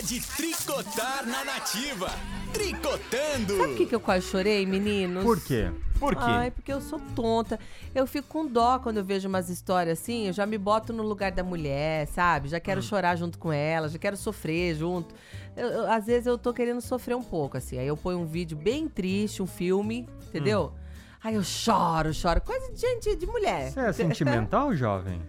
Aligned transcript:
hora 0.00 0.02
de 0.02 0.20
tricotar 0.20 1.26
na 1.26 1.44
nativa. 1.44 2.10
Tricotando! 2.54 3.56
Sabe 3.56 3.72
o 3.72 3.76
que, 3.76 3.86
que 3.86 3.94
eu 3.94 4.00
quase 4.00 4.26
chorei, 4.26 4.64
meninos? 4.64 5.22
Por 5.22 5.38
quê? 5.40 5.70
Por 5.98 6.14
quê? 6.16 6.22
Ai, 6.24 6.50
porque 6.50 6.72
eu 6.72 6.80
sou 6.80 6.98
tonta. 7.14 7.60
Eu 7.94 8.06
fico 8.06 8.26
com 8.26 8.46
dó 8.46 8.78
quando 8.78 8.96
eu 8.96 9.04
vejo 9.04 9.28
umas 9.28 9.50
histórias 9.50 10.00
assim, 10.00 10.26
eu 10.28 10.32
já 10.32 10.46
me 10.46 10.56
boto 10.56 10.92
no 10.92 11.02
lugar 11.02 11.30
da 11.30 11.44
mulher, 11.44 12.06
sabe? 12.08 12.48
Já 12.48 12.56
Hum. 12.56 12.60
quero 12.60 12.82
chorar 12.82 13.16
junto 13.16 13.38
com 13.38 13.52
ela, 13.52 13.88
já 13.88 13.98
quero 13.98 14.16
sofrer 14.16 14.74
junto. 14.74 15.14
Eu- 15.56 15.68
eu- 15.68 15.90
às 15.92 16.06
vezes 16.06 16.26
eu 16.26 16.38
tô 16.38 16.52
querendo 16.54 16.80
sofrer 16.80 17.14
um 17.14 17.22
pouco, 17.22 17.58
assim. 17.58 17.78
Aí 17.78 17.86
eu 17.86 17.96
ponho 17.96 18.18
um 18.20 18.26
vídeo 18.26 18.56
bem 18.56 18.88
triste, 18.88 19.42
um 19.42 19.46
filme, 19.46 20.08
entendeu? 20.28 20.72
Hum. 20.74 20.80
Aí 21.22 21.34
eu 21.34 21.42
choro, 21.42 22.14
choro. 22.14 22.40
Coisa 22.40 22.72
de 22.72 22.80
gente, 22.80 23.14
de 23.16 23.26
mulher. 23.26 23.70
Você 23.70 23.80
é 23.80 23.92
sentimental, 23.92 24.74
jovem? 24.74 25.20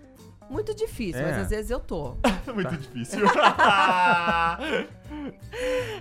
Muito 0.52 0.75
difícil, 0.75 1.21
É. 1.21 1.23
mas 1.31 1.38
às 1.43 1.49
vezes 1.49 1.71
eu 1.71 1.79
tô. 1.79 2.15
Muito 2.54 2.75
difícil. 2.77 3.21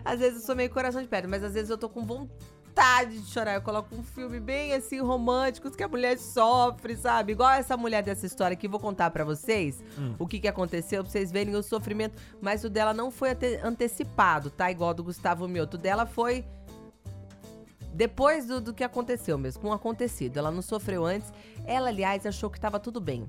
Às 0.04 0.18
vezes 0.18 0.40
eu 0.40 0.46
sou 0.46 0.56
meio 0.56 0.70
coração 0.70 1.00
de 1.02 1.08
pedra, 1.08 1.28
mas 1.28 1.42
às 1.44 1.54
vezes 1.54 1.70
eu 1.70 1.76
tô 1.78 1.88
com 1.88 2.04
vontade 2.04 3.18
de 3.20 3.26
chorar. 3.30 3.54
Eu 3.54 3.62
coloco 3.62 3.94
um 3.94 4.02
filme 4.02 4.40
bem 4.40 4.72
assim, 4.74 5.00
romântico, 5.00 5.70
que 5.70 5.82
a 5.82 5.88
mulher 5.88 6.18
sofre, 6.18 6.96
sabe? 6.96 7.32
Igual 7.32 7.50
essa 7.50 7.76
mulher 7.76 8.02
dessa 8.02 8.26
história 8.26 8.54
aqui, 8.54 8.66
vou 8.68 8.80
contar 8.80 9.10
pra 9.10 9.24
vocês 9.24 9.82
o 10.18 10.26
que, 10.26 10.40
que 10.40 10.48
aconteceu, 10.48 11.02
pra 11.02 11.10
vocês 11.12 11.30
verem 11.30 11.54
o 11.54 11.62
sofrimento. 11.62 12.20
Mas 12.40 12.64
o 12.64 12.70
dela 12.70 12.92
não 12.94 13.10
foi 13.10 13.30
ante- 13.30 13.60
antecipado, 13.62 14.50
tá? 14.50 14.70
Igual 14.70 14.94
do 14.94 15.04
Gustavo 15.04 15.46
Mioto. 15.46 15.76
O 15.76 15.80
dela 15.80 16.06
foi 16.06 16.44
depois 17.92 18.46
do, 18.46 18.60
do 18.60 18.72
que 18.74 18.82
aconteceu 18.84 19.36
mesmo, 19.36 19.60
com 19.60 19.68
o 19.68 19.72
acontecido. 19.72 20.38
Ela 20.38 20.50
não 20.50 20.62
sofreu 20.62 21.04
antes. 21.04 21.32
Ela, 21.66 21.88
aliás, 21.88 22.24
achou 22.26 22.48
que 22.50 22.58
tava 22.60 22.78
tudo 22.80 23.00
bem. 23.00 23.28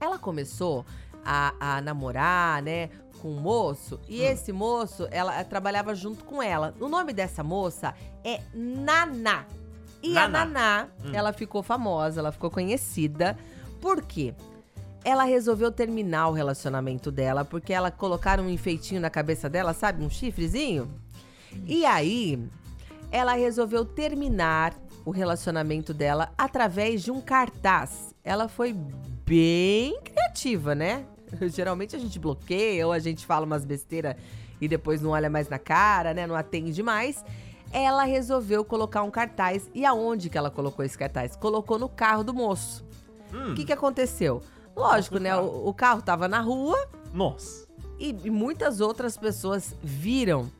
Ela 0.00 0.18
começou 0.18 0.84
a, 1.24 1.54
a 1.58 1.80
namorar, 1.80 2.62
né, 2.62 2.90
com 3.20 3.30
um 3.30 3.40
moço, 3.40 3.98
e 4.06 4.20
esse 4.20 4.52
moço, 4.52 5.08
ela 5.10 5.40
eh, 5.40 5.44
trabalhava 5.44 5.94
junto 5.94 6.24
com 6.24 6.42
ela. 6.42 6.74
O 6.78 6.88
nome 6.88 7.12
dessa 7.12 7.42
moça 7.42 7.94
é 8.22 8.40
Naná. 8.52 9.46
E 10.02 10.18
a 10.18 10.28
Naná. 10.28 10.44
Naná, 10.44 11.16
ela 11.16 11.32
ficou 11.32 11.62
famosa, 11.62 12.20
ela 12.20 12.30
ficou 12.30 12.50
conhecida. 12.50 13.38
Por 13.80 14.02
quê? 14.02 14.34
Ela 15.02 15.24
resolveu 15.24 15.72
terminar 15.72 16.28
o 16.28 16.32
relacionamento 16.32 17.10
dela, 17.10 17.44
porque 17.44 17.72
ela 17.72 17.90
colocaram 17.90 18.44
um 18.44 18.50
enfeitinho 18.50 19.00
na 19.00 19.08
cabeça 19.08 19.48
dela, 19.48 19.72
sabe? 19.72 20.04
Um 20.04 20.10
chifrezinho. 20.10 20.90
E 21.66 21.86
aí, 21.86 22.38
ela 23.10 23.32
resolveu 23.34 23.84
terminar 23.84 24.74
o 25.04 25.10
relacionamento 25.10 25.94
dela 25.94 26.32
através 26.36 27.02
de 27.02 27.10
um 27.10 27.20
cartaz. 27.20 28.14
Ela 28.22 28.48
foi 28.48 28.74
bem 29.26 30.00
criativa, 30.02 30.74
né? 30.74 31.06
Geralmente 31.48 31.96
a 31.96 31.98
gente 31.98 32.18
bloqueia 32.18 32.86
ou 32.86 32.92
a 32.92 32.98
gente 32.98 33.24
fala 33.26 33.46
umas 33.46 33.64
besteiras 33.64 34.16
e 34.60 34.68
depois 34.68 35.02
não 35.02 35.10
olha 35.10 35.28
mais 35.28 35.48
na 35.48 35.58
cara, 35.58 36.14
né? 36.14 36.26
Não 36.26 36.34
atende 36.34 36.82
mais. 36.82 37.24
Ela 37.72 38.04
resolveu 38.04 38.64
colocar 38.64 39.02
um 39.02 39.10
cartaz. 39.10 39.68
E 39.74 39.84
aonde 39.84 40.30
que 40.30 40.38
ela 40.38 40.50
colocou 40.50 40.84
esse 40.84 40.96
cartaz? 40.96 41.34
Colocou 41.34 41.78
no 41.78 41.88
carro 41.88 42.22
do 42.22 42.32
moço. 42.32 42.84
O 43.50 43.54
que, 43.54 43.64
que 43.64 43.72
aconteceu? 43.72 44.40
Lógico, 44.76 45.18
né? 45.18 45.36
O, 45.36 45.68
o 45.68 45.74
carro 45.74 46.00
tava 46.00 46.28
na 46.28 46.40
rua, 46.40 46.88
Nossa. 47.12 47.66
e, 47.98 48.14
e 48.24 48.30
muitas 48.30 48.80
outras 48.80 49.16
pessoas 49.16 49.74
viram 49.82 50.50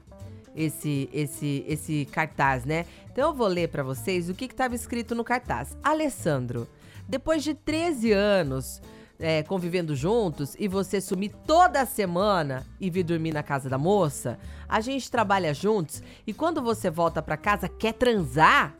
esse 0.56 1.08
esse 1.12 1.64
esse 1.66 2.04
cartaz, 2.06 2.64
né? 2.64 2.86
Então 3.12 3.30
eu 3.30 3.34
vou 3.34 3.46
ler 3.46 3.68
pra 3.68 3.82
vocês 3.82 4.28
o 4.28 4.34
que 4.34 4.44
estava 4.44 4.74
escrito 4.74 5.14
no 5.14 5.24
cartaz. 5.24 5.76
Alessandro, 5.82 6.66
depois 7.08 7.42
de 7.42 7.54
13 7.54 8.12
anos 8.12 8.80
é, 9.18 9.42
convivendo 9.42 9.94
juntos 9.94 10.56
e 10.58 10.68
você 10.68 11.00
sumir 11.00 11.32
toda 11.46 11.86
semana 11.86 12.66
e 12.80 12.90
vir 12.90 13.04
dormir 13.04 13.32
na 13.32 13.42
casa 13.42 13.68
da 13.68 13.78
moça, 13.78 14.38
a 14.68 14.80
gente 14.80 15.10
trabalha 15.10 15.54
juntos 15.54 16.02
e 16.26 16.32
quando 16.32 16.62
você 16.62 16.90
volta 16.90 17.22
pra 17.22 17.36
casa 17.36 17.68
quer 17.68 17.94
transar? 17.94 18.74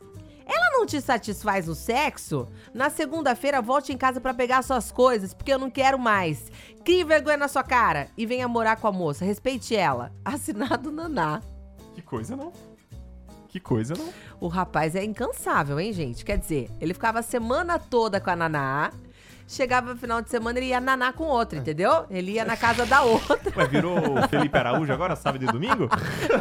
Ela 0.45 0.77
não 0.77 0.85
te 0.85 1.01
satisfaz 1.01 1.65
no 1.65 1.73
sexo? 1.73 2.47
Na 2.71 2.91
segunda-feira 2.91 3.63
volte 3.63 3.91
em 3.91 3.97
casa 3.97 4.21
pra 4.21 4.33
pegar 4.33 4.61
suas 4.61 4.91
coisas, 4.91 5.33
porque 5.33 5.51
eu 5.51 5.57
não 5.57 5.71
quero 5.71 5.97
mais. 5.97 6.51
Crie 6.83 7.03
vergonha 7.03 7.37
na 7.37 7.47
sua 7.47 7.63
cara 7.63 8.09
e 8.15 8.27
venha 8.27 8.47
morar 8.47 8.75
com 8.75 8.87
a 8.87 8.91
moça. 8.91 9.25
Respeite 9.25 9.75
ela. 9.75 10.11
Assinado 10.23 10.91
Naná. 10.91 11.41
Que 11.95 12.01
coisa, 12.03 12.35
não? 12.35 12.53
Que 13.55 13.59
coisa, 13.61 13.93
não? 13.97 14.09
O 14.41 14.49
rapaz 14.49 14.97
é 14.97 15.03
incansável, 15.05 15.79
hein, 15.79 15.93
gente? 15.93 16.25
Quer 16.25 16.37
dizer, 16.37 16.69
ele 16.81 16.93
ficava 16.93 17.19
a 17.19 17.21
semana 17.21 17.79
toda 17.79 18.19
com 18.19 18.29
a 18.29 18.35
Naná. 18.35 18.91
Chegava 19.47 19.93
no 19.93 19.97
final 19.97 20.21
de 20.21 20.29
semana, 20.29 20.59
ele 20.59 20.65
ia 20.69 20.81
naná 20.81 21.13
com 21.13 21.23
outra, 21.23 21.57
entendeu? 21.57 22.05
Ele 22.09 22.31
ia 22.33 22.43
na 22.43 22.57
casa 22.57 22.85
da 22.85 23.03
outra. 23.03 23.39
Ué, 23.55 23.65
virou 23.67 23.97
o 24.17 24.27
Felipe 24.27 24.57
Araújo 24.57 24.91
agora, 24.91 25.15
sábado 25.15 25.41
e 25.43 25.47
domingo? 25.47 25.87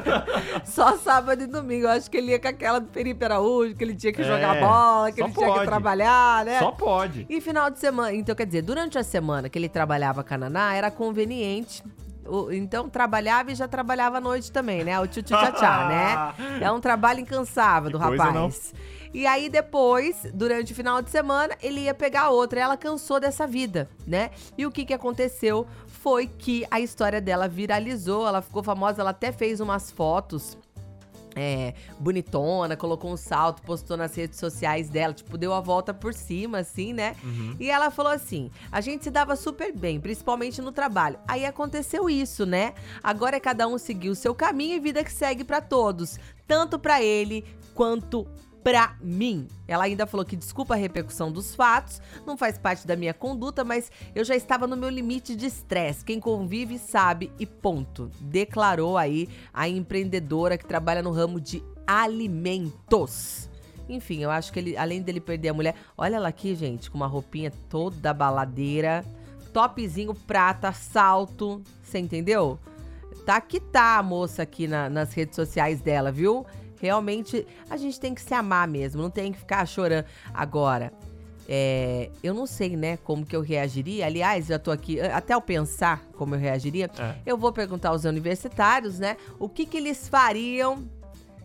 Só 0.64 0.96
sábado 0.96 1.40
e 1.42 1.46
domingo. 1.46 1.84
Eu 1.84 1.90
acho 1.90 2.10
que 2.10 2.16
ele 2.16 2.32
ia 2.32 2.38
com 2.40 2.48
aquela 2.48 2.80
do 2.80 2.88
Felipe 2.90 3.24
Araújo, 3.24 3.76
que 3.76 3.84
ele 3.84 3.94
tinha 3.94 4.12
que 4.12 4.22
É, 4.22 4.24
jogar 4.24 4.58
bola, 4.58 5.12
que 5.12 5.22
ele 5.22 5.30
tinha 5.32 5.46
que 5.46 5.52
pode. 5.54 5.66
trabalhar, 5.66 6.44
né? 6.44 6.58
Só 6.58 6.72
pode. 6.72 7.26
E 7.30 7.40
final 7.40 7.70
de 7.70 7.78
semana, 7.78 8.12
então 8.12 8.34
quer 8.34 8.46
dizer, 8.46 8.62
durante 8.62 8.98
a 8.98 9.04
semana 9.04 9.48
que 9.48 9.56
ele 9.56 9.68
trabalhava 9.68 10.24
com 10.24 10.34
a 10.34 10.38
Naná, 10.38 10.74
era 10.74 10.90
conveniente. 10.90 11.80
O- 12.26 12.50
então 12.52 12.88
trabalhava 12.88 13.52
e 13.52 13.54
já 13.54 13.68
trabalhava 13.68 14.18
à 14.18 14.20
noite 14.20 14.50
também, 14.50 14.82
né? 14.84 14.98
O 15.00 15.06
tchu 15.06 15.22
tchu 15.22 15.34
tchá 15.34 15.52
tchá, 15.52 16.34
né? 16.40 16.64
É 16.64 16.70
um 16.72 16.80
trabalho 16.80 17.20
incansável 17.20 17.90
do 17.90 17.98
coisa, 17.98 18.22
rapaz. 18.24 18.74
E 19.12 19.26
aí 19.26 19.48
depois, 19.48 20.26
durante 20.34 20.72
o 20.72 20.74
final 20.74 21.00
de 21.00 21.08
semana, 21.10 21.54
ele 21.62 21.82
ia 21.82 21.94
pegar 21.94 22.30
outra. 22.30 22.58
Ela 22.60 22.76
cansou 22.76 23.20
dessa 23.20 23.46
vida, 23.46 23.88
né? 24.06 24.30
E 24.58 24.66
o 24.66 24.70
que 24.72 24.84
que 24.84 24.92
aconteceu 24.94 25.66
foi 25.86 26.26
que 26.26 26.66
a 26.70 26.80
história 26.80 27.20
dela 27.20 27.46
viralizou, 27.46 28.26
ela 28.26 28.42
ficou 28.42 28.62
famosa, 28.62 29.00
ela 29.02 29.10
até 29.10 29.30
fez 29.30 29.60
umas 29.60 29.90
fotos 29.90 30.58
é, 31.34 31.74
bonitona, 31.98 32.76
colocou 32.76 33.12
um 33.12 33.16
salto, 33.16 33.62
postou 33.62 33.96
nas 33.96 34.14
redes 34.14 34.38
sociais 34.38 34.88
dela, 34.88 35.12
tipo, 35.12 35.36
deu 35.36 35.52
a 35.52 35.60
volta 35.60 35.92
por 35.92 36.14
cima, 36.14 36.58
assim, 36.58 36.92
né? 36.92 37.16
E 37.58 37.70
ela 37.70 37.90
falou 37.90 38.12
assim: 38.12 38.50
a 38.70 38.80
gente 38.80 39.04
se 39.04 39.10
dava 39.10 39.36
super 39.36 39.72
bem, 39.72 40.00
principalmente 40.00 40.62
no 40.62 40.72
trabalho. 40.72 41.18
Aí 41.26 41.44
aconteceu 41.44 42.08
isso, 42.08 42.46
né? 42.46 42.74
Agora 43.02 43.36
é 43.36 43.40
cada 43.40 43.66
um 43.66 43.78
seguir 43.78 44.10
o 44.10 44.14
seu 44.14 44.34
caminho 44.34 44.76
e 44.76 44.80
vida 44.80 45.02
que 45.04 45.12
segue 45.12 45.44
pra 45.44 45.60
todos, 45.60 46.18
tanto 46.46 46.78
pra 46.78 47.02
ele 47.02 47.44
quanto 47.74 48.26
pra 48.64 48.96
mim. 49.00 49.46
Ela 49.68 49.84
ainda 49.84 50.06
falou 50.06 50.24
que 50.24 50.34
desculpa 50.34 50.72
a 50.74 50.76
repercussão 50.76 51.30
dos 51.30 51.54
fatos, 51.54 52.00
não 52.26 52.36
faz 52.36 52.56
parte 52.58 52.86
da 52.86 52.96
minha 52.96 53.12
conduta, 53.12 53.62
mas 53.62 53.92
eu 54.14 54.24
já 54.24 54.34
estava 54.34 54.66
no 54.66 54.76
meu 54.76 54.88
limite 54.88 55.36
de 55.36 55.44
estresse. 55.46 56.04
Quem 56.04 56.18
convive 56.18 56.78
sabe 56.78 57.30
e 57.38 57.44
ponto. 57.44 58.10
Declarou 58.20 58.96
aí 58.96 59.28
a 59.52 59.68
empreendedora 59.68 60.56
que 60.56 60.64
trabalha 60.66 61.02
no 61.02 61.12
ramo 61.12 61.38
de 61.38 61.62
alimentos. 61.86 63.50
Enfim, 63.86 64.22
eu 64.22 64.30
acho 64.30 64.50
que 64.50 64.58
ele, 64.58 64.76
além 64.78 65.02
dele 65.02 65.20
perder 65.20 65.50
a 65.50 65.54
mulher, 65.54 65.74
olha 65.96 66.16
ela 66.16 66.28
aqui, 66.28 66.54
gente, 66.54 66.90
com 66.90 66.96
uma 66.96 67.06
roupinha 67.06 67.52
toda 67.68 68.14
baladeira, 68.14 69.04
topzinho 69.52 70.14
prata, 70.14 70.72
salto, 70.72 71.62
você 71.82 71.98
entendeu? 71.98 72.58
Tá 73.26 73.40
que 73.42 73.60
tá 73.60 73.98
a 73.98 74.02
moça 74.02 74.42
aqui 74.42 74.66
na- 74.66 74.88
nas 74.88 75.12
redes 75.12 75.36
sociais 75.36 75.80
dela, 75.82 76.10
viu? 76.10 76.46
Realmente, 76.84 77.46
a 77.70 77.76
gente 77.76 77.98
tem 77.98 78.14
que 78.14 78.20
se 78.20 78.34
amar 78.34 78.68
mesmo, 78.68 79.00
não 79.00 79.10
tem 79.10 79.32
que 79.32 79.38
ficar 79.38 79.66
chorando. 79.66 80.04
Agora, 80.34 80.92
é, 81.48 82.10
eu 82.22 82.32
não 82.34 82.46
sei, 82.46 82.76
né, 82.76 82.96
como 82.98 83.24
que 83.24 83.34
eu 83.34 83.40
reagiria. 83.40 84.06
Aliás, 84.06 84.46
já 84.46 84.58
tô 84.58 84.70
aqui, 84.70 85.00
até 85.00 85.32
ao 85.32 85.40
pensar 85.40 86.02
como 86.16 86.34
eu 86.34 86.38
reagiria, 86.38 86.90
É. 86.98 87.14
eu 87.26 87.36
vou 87.36 87.52
perguntar 87.52 87.88
aos 87.90 88.04
universitários, 88.04 88.98
né, 88.98 89.16
o 89.38 89.48
que 89.48 89.64
que 89.66 89.76
eles 89.78 90.08
fariam 90.08 90.86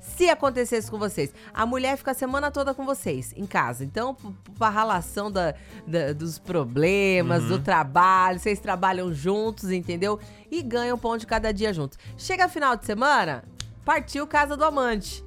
se 0.02 0.30
acontecesse 0.30 0.90
com 0.90 0.98
vocês. 0.98 1.34
A 1.54 1.66
mulher 1.66 1.98
fica 1.98 2.12
a 2.12 2.14
semana 2.14 2.50
toda 2.50 2.74
com 2.74 2.86
vocês, 2.86 3.34
em 3.36 3.46
casa. 3.46 3.84
Então, 3.84 4.16
pra 4.58 4.70
relação 4.70 5.30
da, 5.32 5.54
da- 5.86 6.14
dos 6.14 6.40
problemas, 6.40 7.44
do 7.46 7.60
trabalho, 7.60 8.40
vocês 8.40 8.60
trabalham 8.60 9.14
juntos, 9.14 9.70
entendeu? 9.72 10.18
E 10.50 10.62
ganham 10.62 10.98
pão 10.98 11.18
de 11.18 11.28
cada 11.28 11.52
dia 11.54 11.74
juntos. 11.74 11.98
Chega 12.18 12.48
final 12.48 12.76
de 12.78 12.86
semana, 12.86 13.44
partiu 13.84 14.26
casa 14.26 14.56
do 14.56 14.64
amante. 14.64 15.24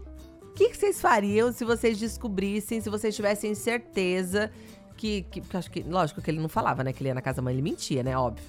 O 0.53 0.55
que, 0.55 0.69
que 0.69 0.77
vocês 0.77 1.01
fariam 1.01 1.51
se 1.51 1.65
vocês 1.65 1.99
descobrissem, 1.99 2.79
se 2.81 2.91
vocês 2.91 3.17
tivessem 3.17 3.55
certeza 3.55 4.51
que, 4.99 5.23
que, 5.23 5.41
que 5.41 5.57
acho 5.57 5.71
que, 5.71 5.83
lógico 5.83 6.21
que 6.21 6.31
ele 6.31 6.39
não 6.39 6.49
falava, 6.49 6.85
né, 6.85 6.93
que 6.93 7.03
ele 7.03 7.09
ia 7.09 7.15
na 7.15 7.23
casa 7.23 7.37
da 7.37 7.43
mãe, 7.43 7.55
ele 7.55 7.63
mentia, 7.63 8.03
né, 8.03 8.17
óbvio. 8.17 8.45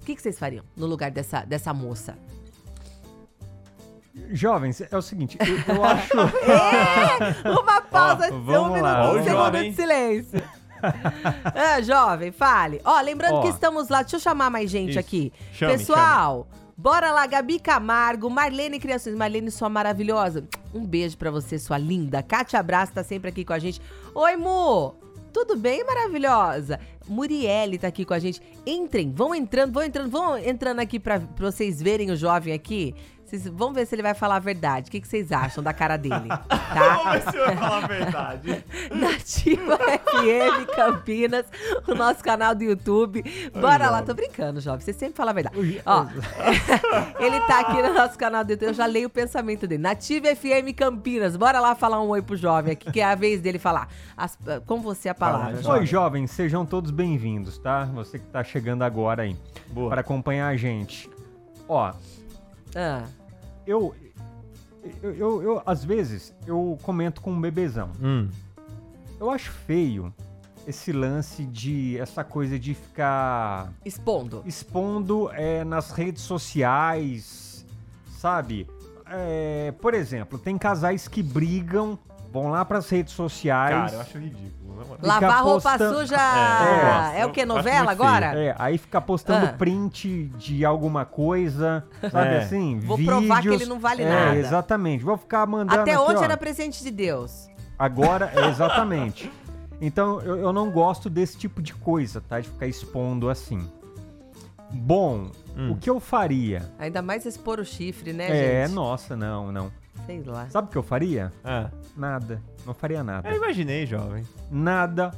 O 0.00 0.04
que, 0.06 0.16
que 0.16 0.22
vocês 0.22 0.38
fariam 0.38 0.64
no 0.74 0.86
lugar 0.86 1.10
dessa, 1.10 1.44
dessa 1.44 1.74
moça? 1.74 2.16
Jovens, 4.30 4.80
é 4.80 4.96
o 4.96 5.02
seguinte, 5.02 5.36
eu, 5.38 5.74
eu 5.74 5.84
acho. 5.84 6.14
Uma 7.62 7.82
pausa, 7.82 8.30
Ó, 8.32 8.34
um 8.34 8.72
minuto, 8.72 9.18
um 9.20 9.22
segundo 9.22 9.26
jovem. 9.26 9.70
de 9.70 9.76
silêncio. 9.76 10.42
ah, 11.54 11.80
jovem, 11.80 12.32
fale. 12.32 12.80
Ó, 12.84 13.00
lembrando 13.00 13.36
Ó. 13.36 13.42
que 13.42 13.48
estamos 13.48 13.88
lá, 13.88 14.02
deixa 14.02 14.16
eu 14.16 14.20
chamar 14.20 14.50
mais 14.50 14.70
gente 14.70 14.90
Isso. 14.90 14.98
aqui. 14.98 15.32
Chame, 15.52 15.78
Pessoal, 15.78 16.48
bora 16.76 17.10
lá, 17.12 17.26
Gabi 17.26 17.58
Camargo, 17.58 18.28
Marlene 18.30 18.78
Criações. 18.78 19.16
Marlene, 19.16 19.50
sua 19.50 19.68
maravilhosa. 19.68 20.46
Um 20.74 20.84
beijo 20.84 21.16
pra 21.16 21.30
você, 21.30 21.58
sua 21.58 21.78
linda. 21.78 22.22
Kátia 22.22 22.60
Abraço 22.60 22.92
tá 22.92 23.02
sempre 23.02 23.30
aqui 23.30 23.44
com 23.44 23.52
a 23.52 23.58
gente. 23.58 23.80
Oi, 24.14 24.36
Mu! 24.36 25.06
tudo 25.36 25.54
bem, 25.54 25.84
maravilhosa? 25.84 26.80
Muriele 27.06 27.76
tá 27.76 27.88
aqui 27.88 28.06
com 28.06 28.14
a 28.14 28.18
gente. 28.18 28.40
Entrem, 28.66 29.12
vão 29.12 29.34
entrando, 29.34 29.70
vão 29.70 29.82
entrando, 29.82 30.10
vão 30.10 30.38
entrando 30.38 30.80
aqui 30.80 30.98
pra 30.98 31.20
vocês 31.36 31.80
verem 31.82 32.10
o 32.10 32.16
jovem 32.16 32.54
aqui. 32.54 32.94
Vocês, 33.26 33.44
vamos 33.48 33.74
ver 33.74 33.86
se 33.86 33.94
ele 33.94 34.02
vai 34.02 34.14
falar 34.14 34.36
a 34.36 34.38
verdade. 34.38 34.88
O 34.88 34.90
que, 34.92 35.00
que 35.00 35.08
vocês 35.08 35.32
acham 35.32 35.62
da 35.62 35.72
cara 35.72 35.96
dele? 35.96 36.14
Tá? 36.76 36.96
Vamos 36.96 37.12
ver 37.12 37.22
se 37.32 37.38
vai 37.38 37.56
falar 37.56 37.84
a 37.84 37.86
verdade. 37.86 38.64
Nativa 38.94 39.78
FM 39.78 40.66
Campinas, 40.74 41.46
o 41.88 41.94
nosso 41.94 42.22
canal 42.22 42.54
do 42.54 42.62
YouTube. 42.64 43.24
Bora 43.58 43.88
lá, 43.88 44.02
tô 44.02 44.12
brincando, 44.12 44.60
jovem. 44.60 44.80
Você 44.80 44.92
sempre 44.92 45.14
fala 45.16 45.30
a 45.30 45.34
verdade. 45.34 45.80
Ó, 45.86 46.06
ele 47.18 47.40
tá 47.46 47.60
aqui 47.60 47.80
no 47.82 47.94
nosso 47.94 48.18
canal 48.18 48.44
do 48.44 48.50
YouTube. 48.50 48.68
Eu 48.68 48.74
já 48.74 48.84
leio 48.84 49.06
o 49.06 49.10
pensamento 49.10 49.66
dele. 49.66 49.82
Nativa 49.82 50.26
FM 50.36 50.76
Campinas. 50.76 51.34
Bora 51.36 51.58
lá 51.60 51.74
falar 51.74 52.00
um 52.02 52.08
oi 52.08 52.20
pro 52.20 52.36
jovem 52.36 52.72
aqui, 52.74 52.92
que 52.92 53.00
é 53.00 53.04
a 53.04 53.14
vez 53.14 53.40
dele 53.40 53.58
falar. 53.58 53.88
As- 54.16 54.38
com 54.66 54.80
você 54.82 55.08
a 55.08 55.14
palavra. 55.14 55.62
Jovem. 55.62 55.80
Oi, 55.80 55.86
jovens, 55.86 56.30
sejam 56.32 56.66
todos 56.66 56.90
bem-vindos, 56.90 57.56
tá? 57.58 57.84
Você 57.94 58.18
que 58.18 58.26
tá 58.26 58.44
chegando 58.44 58.82
agora 58.82 59.22
aí, 59.22 59.34
para 59.88 60.02
acompanhar 60.02 60.48
a 60.48 60.56
gente. 60.56 61.08
Ó, 61.68 61.92
Ah, 62.74 63.04
eu, 63.66 63.94
eu, 65.02 65.14
eu, 65.14 65.42
eu, 65.42 65.62
às 65.64 65.84
vezes, 65.84 66.34
eu 66.46 66.78
comento 66.82 67.20
com 67.20 67.32
um 67.32 67.40
bebezão. 67.40 67.90
Hum. 68.00 68.28
Eu 69.18 69.30
acho 69.30 69.50
feio 69.50 70.12
esse 70.66 70.92
lance 70.92 71.44
de, 71.44 71.96
essa 71.98 72.24
coisa 72.24 72.58
de 72.58 72.74
ficar 72.74 73.72
expondo. 73.84 74.42
expondo 74.44 75.30
é, 75.32 75.64
nas 75.64 75.92
redes 75.92 76.22
sociais, 76.22 77.64
sabe? 78.18 78.68
É, 79.06 79.72
por 79.80 79.94
exemplo, 79.94 80.38
tem 80.38 80.58
casais 80.58 81.06
que 81.06 81.22
brigam, 81.22 81.98
vão 82.42 82.50
lá 82.50 82.64
pras 82.64 82.88
redes 82.90 83.12
sociais. 83.14 83.74
Cara, 83.74 83.92
eu 83.94 84.00
acho 84.00 84.18
ridículo. 84.18 84.56
Fica 84.96 85.06
Lavar 85.06 85.42
roupa 85.42 85.70
postando- 85.70 85.98
suja. 85.98 86.16
É, 86.16 87.20
É, 87.20 87.22
eu 87.24 87.28
o 87.28 87.32
que? 87.32 87.46
Novela 87.46 87.78
feio. 87.78 87.90
agora? 87.90 88.26
É, 88.38 88.54
aí 88.58 88.76
fica 88.76 89.00
postando 89.00 89.46
Ah. 89.46 89.52
print 89.54 90.26
de 90.36 90.64
alguma 90.66 91.04
coisa, 91.06 91.82
sabe 92.12 92.34
É. 92.34 92.38
assim? 92.38 92.78
Vou 92.80 92.96
vídeos. 92.98 93.16
provar 93.16 93.40
que 93.42 93.48
ele 93.48 93.64
não 93.66 93.78
vale 93.78 94.02
é, 94.02 94.08
nada. 94.10 94.36
Exatamente. 94.36 95.02
Vou 95.02 95.16
ficar 95.16 95.46
mandando. 95.46 95.80
Até 95.80 95.92
aqui, 95.94 96.00
onde 96.02 96.20
ó. 96.20 96.24
era 96.24 96.36
presente 96.36 96.82
de 96.82 96.90
Deus? 96.90 97.48
Agora, 97.78 98.30
é, 98.34 98.48
exatamente. 98.48 99.32
Então, 99.80 100.20
eu, 100.20 100.36
eu 100.38 100.52
não 100.52 100.70
gosto 100.70 101.08
desse 101.10 101.36
tipo 101.38 101.62
de 101.62 101.72
coisa, 101.74 102.20
tá? 102.20 102.38
De 102.40 102.48
ficar 102.48 102.66
expondo 102.66 103.28
assim. 103.30 103.66
Bom, 104.70 105.30
Hum. 105.56 105.72
o 105.72 105.76
que 105.76 105.88
eu 105.88 106.00
faria? 106.00 106.70
Ainda 106.78 107.00
mais 107.00 107.24
expor 107.24 107.60
o 107.60 107.64
chifre, 107.64 108.12
né, 108.12 108.26
é, 108.28 108.66
gente? 108.66 108.74
nossa, 108.74 109.16
não, 109.16 109.50
não. 109.52 109.70
Sei 110.06 110.22
lá. 110.24 110.48
Sabe 110.50 110.68
o 110.68 110.70
que 110.70 110.78
eu 110.78 110.82
faria? 110.82 111.32
Ah, 111.44 111.68
Nada. 111.96 112.40
Não 112.64 112.72
faria 112.74 113.02
nada. 113.02 113.28
eu 113.28 113.36
imaginei, 113.36 113.86
jovem. 113.86 114.24
Nada. 114.50 115.12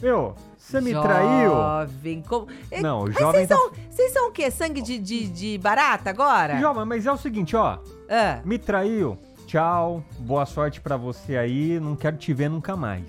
Meu, 0.00 0.34
você 0.56 0.80
me 0.80 0.92
traiu? 0.92 1.50
Jovem. 1.50 2.22
Como... 2.22 2.46
Não, 2.80 3.02
o 3.02 3.10
jovem 3.10 3.46
vocês 3.46 3.48
tá- 3.48 3.56
são, 3.56 3.70
vocês 3.90 4.12
são 4.12 4.28
o 4.28 4.32
quê? 4.32 4.48
Sangue 4.50 4.80
de, 4.80 4.98
de, 4.98 5.28
de 5.28 5.58
barata 5.58 6.08
agora? 6.10 6.58
Jovem, 6.60 6.84
mas 6.84 7.04
é 7.04 7.12
o 7.12 7.16
seguinte, 7.16 7.56
ó. 7.56 7.78
Ah, 8.08 8.40
Me 8.44 8.58
traiu. 8.58 9.18
Tchau. 9.46 10.04
Boa 10.20 10.46
sorte 10.46 10.80
pra 10.80 10.96
você 10.96 11.36
aí. 11.36 11.80
Não 11.80 11.96
quero 11.96 12.16
te 12.16 12.32
ver 12.32 12.48
nunca 12.48 12.76
mais. 12.76 13.04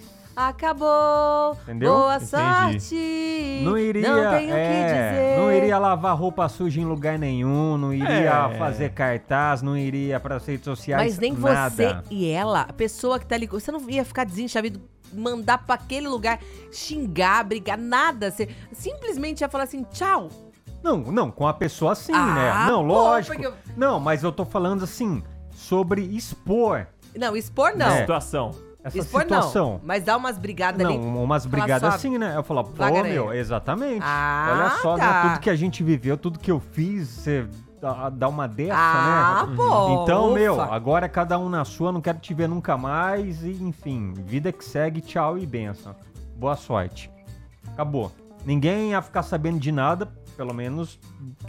Acabou. 0.48 1.58
Entendeu? 1.64 1.94
Boa 1.94 2.16
Entendi. 2.16 2.30
sorte. 2.30 3.62
Não 3.64 3.78
iria, 3.78 4.10
Não 4.10 4.32
tenho 4.32 4.50
o 4.50 4.54
que 4.54 4.60
é, 4.60 4.84
dizer. 5.10 5.40
não 5.40 5.52
iria 5.52 5.78
lavar 5.78 6.16
roupa 6.18 6.48
suja 6.48 6.80
em 6.80 6.86
lugar 6.86 7.20
nenhum, 7.20 7.78
não 7.78 7.94
iria 7.94 8.50
É. 8.52 8.58
fazer 8.58 8.90
cartaz, 8.92 9.62
não 9.62 9.76
iria 9.78 10.20
pras 10.20 10.46
redes 10.46 10.64
sociais, 10.66 11.04
Mas 11.04 11.20
nem 11.20 11.34
nada. 11.34 11.70
você 11.70 11.98
e 12.10 12.30
ela, 12.30 12.62
a 12.62 12.74
pessoa 12.74 13.20
que 13.20 13.26
tá 13.26 13.36
ali. 13.36 13.48
Você 13.48 13.72
não 13.72 13.90
ia 13.90 14.06
ficar 14.06 14.24
desenchavido, 14.24 14.80
mandar 15.14 15.58
pra 15.60 15.76
aquele 15.76 16.08
lugar, 16.08 16.40
xingar, 16.72 17.44
brigar, 17.44 17.78
nada. 17.78 18.32
Você 18.32 18.48
simplesmente 18.72 19.42
ia 19.42 19.50
falar 19.50 19.66
assim, 19.66 19.84
tchau. 19.92 20.30
Não, 20.82 20.98
não, 21.00 21.30
com 21.30 21.46
a 21.46 21.54
pessoa 21.54 21.92
assim, 21.92 22.14
Ah, 22.14 22.34
né? 22.66 22.72
Não, 22.72 22.80
pô, 22.88 22.94
lógico. 22.94 23.42
eu- 23.42 23.54
Não, 23.76 24.00
mas 24.00 24.24
eu 24.24 24.32
tô 24.32 24.46
falando 24.46 24.84
assim, 24.84 25.22
sobre 25.52 26.02
expor 26.02 26.88
Não, 27.18 27.36
expor 27.36 27.76
não. 27.76 27.88
É. 27.88 27.98
Situação. 28.02 28.52
Essa 28.84 28.98
Expor 29.00 29.22
situação. 29.22 29.72
não. 29.74 29.82
Mas 29.84 30.04
dá 30.04 30.16
umas 30.16 30.38
brigadas 30.38 30.82
Não, 30.82 30.94
ali. 30.96 30.98
umas 31.06 31.46
brigadas 31.46 31.84
assim, 31.96 32.18
né? 32.18 32.34
Eu 32.36 32.44
falo, 32.44 32.64
pô, 32.64 33.04
meu, 33.04 33.34
exatamente. 33.34 34.02
Ah, 34.04 34.50
Olha 34.52 34.70
só, 34.82 34.96
tá. 34.98 35.24
né? 35.24 35.30
Tudo 35.30 35.42
que 35.42 35.50
a 35.50 35.56
gente 35.56 35.84
viveu, 35.84 36.18
tudo 36.18 36.40
que 36.40 36.50
eu 36.52 36.60
fiz, 36.60 37.08
você 37.10 37.48
dá, 38.14 38.28
uma 38.28 38.48
dessa, 38.48 38.74
Ah, 38.76 39.46
né? 39.48 39.56
pô. 39.56 40.04
Então, 40.04 40.28
ufa. 40.28 40.34
meu, 40.40 40.62
agora 40.62 41.06
é 41.06 41.10
cada 41.10 41.38
um 41.38 41.50
na 41.50 41.64
sua, 41.66 41.92
não 41.92 42.02
quero 42.02 42.20
te 42.20 42.34
ver 42.34 42.48
nunca 42.48 42.78
mais. 42.78 43.44
E, 43.44 43.52
enfim, 43.64 44.14
vida 44.16 44.52
que 44.52 44.64
segue, 44.64 45.02
tchau 45.02 45.38
e 45.38 45.46
benção. 45.46 45.96
Boa 46.36 46.56
sorte. 46.56 47.12
Acabou. 47.74 48.12
Ninguém 48.46 48.92
ia 48.92 49.02
ficar 49.02 49.24
sabendo 49.24 49.60
de 49.60 49.72
nada, 49.72 50.08
pelo 50.38 50.54
menos 50.54 50.98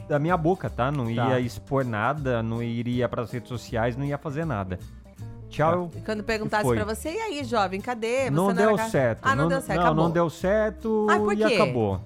da 0.09 0.19
minha 0.19 0.37
boca, 0.37 0.69
tá? 0.69 0.91
Não 0.91 1.09
ia 1.09 1.25
Tá. 1.25 1.38
expor 1.41 1.85
nada, 1.85 2.43
não 2.43 2.61
iria 2.61 3.09
pras 3.09 3.31
redes 3.31 3.49
sociais, 3.49 3.97
não 3.97 4.05
ia 4.05 4.19
fazer 4.19 4.44
nada. 4.44 4.79
Tchau. 5.50 5.91
E 5.97 6.00
quando 6.00 6.23
perguntasse 6.23 6.69
pra 6.73 6.85
você, 6.85 7.11
e 7.11 7.19
aí, 7.19 7.44
jovem, 7.44 7.81
cadê? 7.81 8.25
Você 8.25 8.31
Não 8.31 8.50
era 8.50 8.55
deu 8.67 8.76
ca- 8.76 8.88
certo. 8.88 9.19
Ah, 9.23 9.35
não, 9.35 9.49
deu 9.49 9.61
certo, 9.61 9.76
Não, 9.79 9.85
acabou. 9.87 10.05
não 10.05 10.11
deu 10.11 10.31
certo 10.31 11.06
Ai, 11.11 11.19
por 11.19 11.32
e 11.32 11.37
quê? 11.37 11.44
acabou. 11.55 12.00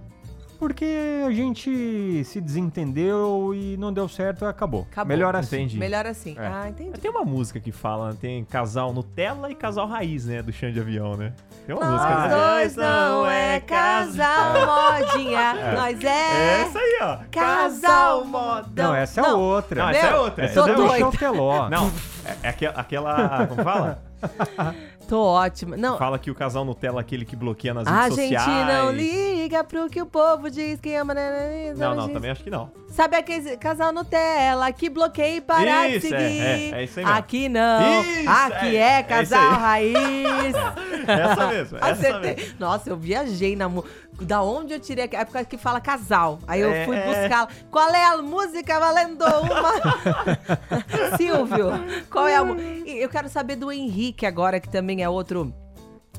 Porque 0.58 1.22
a 1.26 1.30
gente 1.32 2.22
se 2.24 2.40
desentendeu 2.40 3.52
e 3.54 3.76
não 3.76 3.92
deu 3.92 4.08
certo 4.08 4.44
e 4.44 4.48
acabou. 4.48 4.86
Acabou. 4.90 5.08
Melhor 5.08 5.36
assim. 5.36 5.56
Entendi. 5.56 5.78
Melhor 5.78 6.06
assim. 6.06 6.36
É. 6.38 6.46
Ah, 6.46 6.68
entendi. 6.70 6.98
Tem 6.98 7.10
uma 7.10 7.24
música 7.24 7.60
que 7.60 7.70
fala, 7.72 8.14
tem 8.14 8.44
casal 8.44 8.92
Nutella 8.92 9.50
e 9.50 9.54
casal 9.54 9.86
raiz, 9.86 10.24
né? 10.24 10.40
Do 10.42 10.52
chão 10.52 10.70
de 10.72 10.80
avião, 10.80 11.16
né? 11.16 11.32
Tem 11.66 11.74
uma 11.74 11.84
Nós 11.84 11.92
música. 12.00 12.28
né? 12.28 12.34
dois 12.54 12.76
não 12.76 13.26
é 13.26 13.60
casal 13.60 14.54
modinha, 14.66 15.54
nós 15.74 16.02
é 16.04 16.60
Essa 16.62 16.78
aí, 16.78 16.98
ó. 17.02 17.18
casal 17.30 18.24
modão. 18.24 18.86
Não, 18.88 18.94
essa 18.94 19.20
é 19.20 19.32
outra. 19.34 19.82
Não, 19.82 19.90
essa 19.90 20.06
é 20.06 20.16
outra. 20.16 20.44
Essa 20.44 20.60
é 20.70 20.74
do. 20.74 20.82
Michel 20.84 21.10
Teló. 21.12 21.68
Não, 21.68 21.90
é, 22.24 22.36
é 22.42 22.48
aquela, 22.74 23.46
Como 23.46 23.62
fala? 23.62 24.02
Tô 25.08 25.20
ótima. 25.20 25.76
Não, 25.76 25.98
Fala 25.98 26.18
que 26.18 26.30
o 26.30 26.34
casal 26.34 26.64
Nutella 26.64 27.00
é 27.00 27.02
aquele 27.02 27.26
que 27.26 27.36
bloqueia 27.36 27.74
nas 27.74 27.86
a 27.86 28.04
redes 28.04 28.16
gente 28.16 28.38
sociais. 28.38 28.66
não 28.66 28.90
liga 28.90 29.62
pro 29.62 29.86
que 29.90 30.00
o 30.00 30.06
povo 30.06 30.50
diz 30.50 30.80
que 30.80 30.94
ama. 30.94 31.12
né, 31.12 31.74
Não, 31.76 31.94
não, 31.94 32.04
diz. 32.06 32.14
também 32.14 32.30
acho 32.30 32.42
que 32.42 32.48
não. 32.48 32.70
Sabe 32.88 33.16
aquele 33.16 33.54
casal 33.58 33.92
Nutella 33.92 34.72
que 34.72 34.88
bloqueia 34.88 35.36
e 35.36 35.40
para 35.42 35.88
Isso, 35.88 36.08
de 36.08 36.14
é, 36.14 36.18
seguir? 36.18 36.40
é, 36.74 36.80
é 36.80 36.84
isso 36.84 36.98
aí 37.00 37.04
mesmo. 37.04 37.18
Aqui 37.18 37.48
não. 37.50 38.02
Isso, 38.02 38.30
Aqui 38.30 38.76
é, 38.76 38.80
é, 38.80 38.98
é 38.98 39.02
casal 39.02 39.50
raiz. 39.52 40.54
Essa 41.06 41.46
mesmo, 41.48 41.76
essa 41.84 41.86
Acertei. 41.90 42.36
mesmo. 42.36 42.54
Nossa, 42.58 42.88
eu 42.88 42.96
viajei 42.96 43.54
na 43.56 43.68
música. 43.68 43.92
Da 44.20 44.42
onde 44.42 44.72
eu 44.72 44.80
tirei? 44.80 45.08
A 45.12 45.20
época 45.20 45.44
que 45.44 45.58
fala 45.58 45.80
casal. 45.80 46.38
Aí 46.46 46.60
eu 46.60 46.70
É, 46.70 46.84
fui 46.84 46.96
é. 46.96 47.06
buscar. 47.06 47.48
Qual 47.70 47.88
é 47.94 48.04
a 48.04 48.18
música 48.18 48.78
valendo 48.78 49.24
uma? 49.24 49.72
Silvio, 51.18 51.70
qual 52.10 52.26
é 52.28 52.36
a 52.36 52.44
música? 52.44 52.88
Eu 52.90 53.08
quero 53.08 53.28
saber 53.28 53.56
do 53.56 53.70
Henrique 53.72 54.24
agora, 54.26 54.60
que 54.60 54.68
também 54.68 55.02
é 55.02 55.08
outro. 55.08 55.52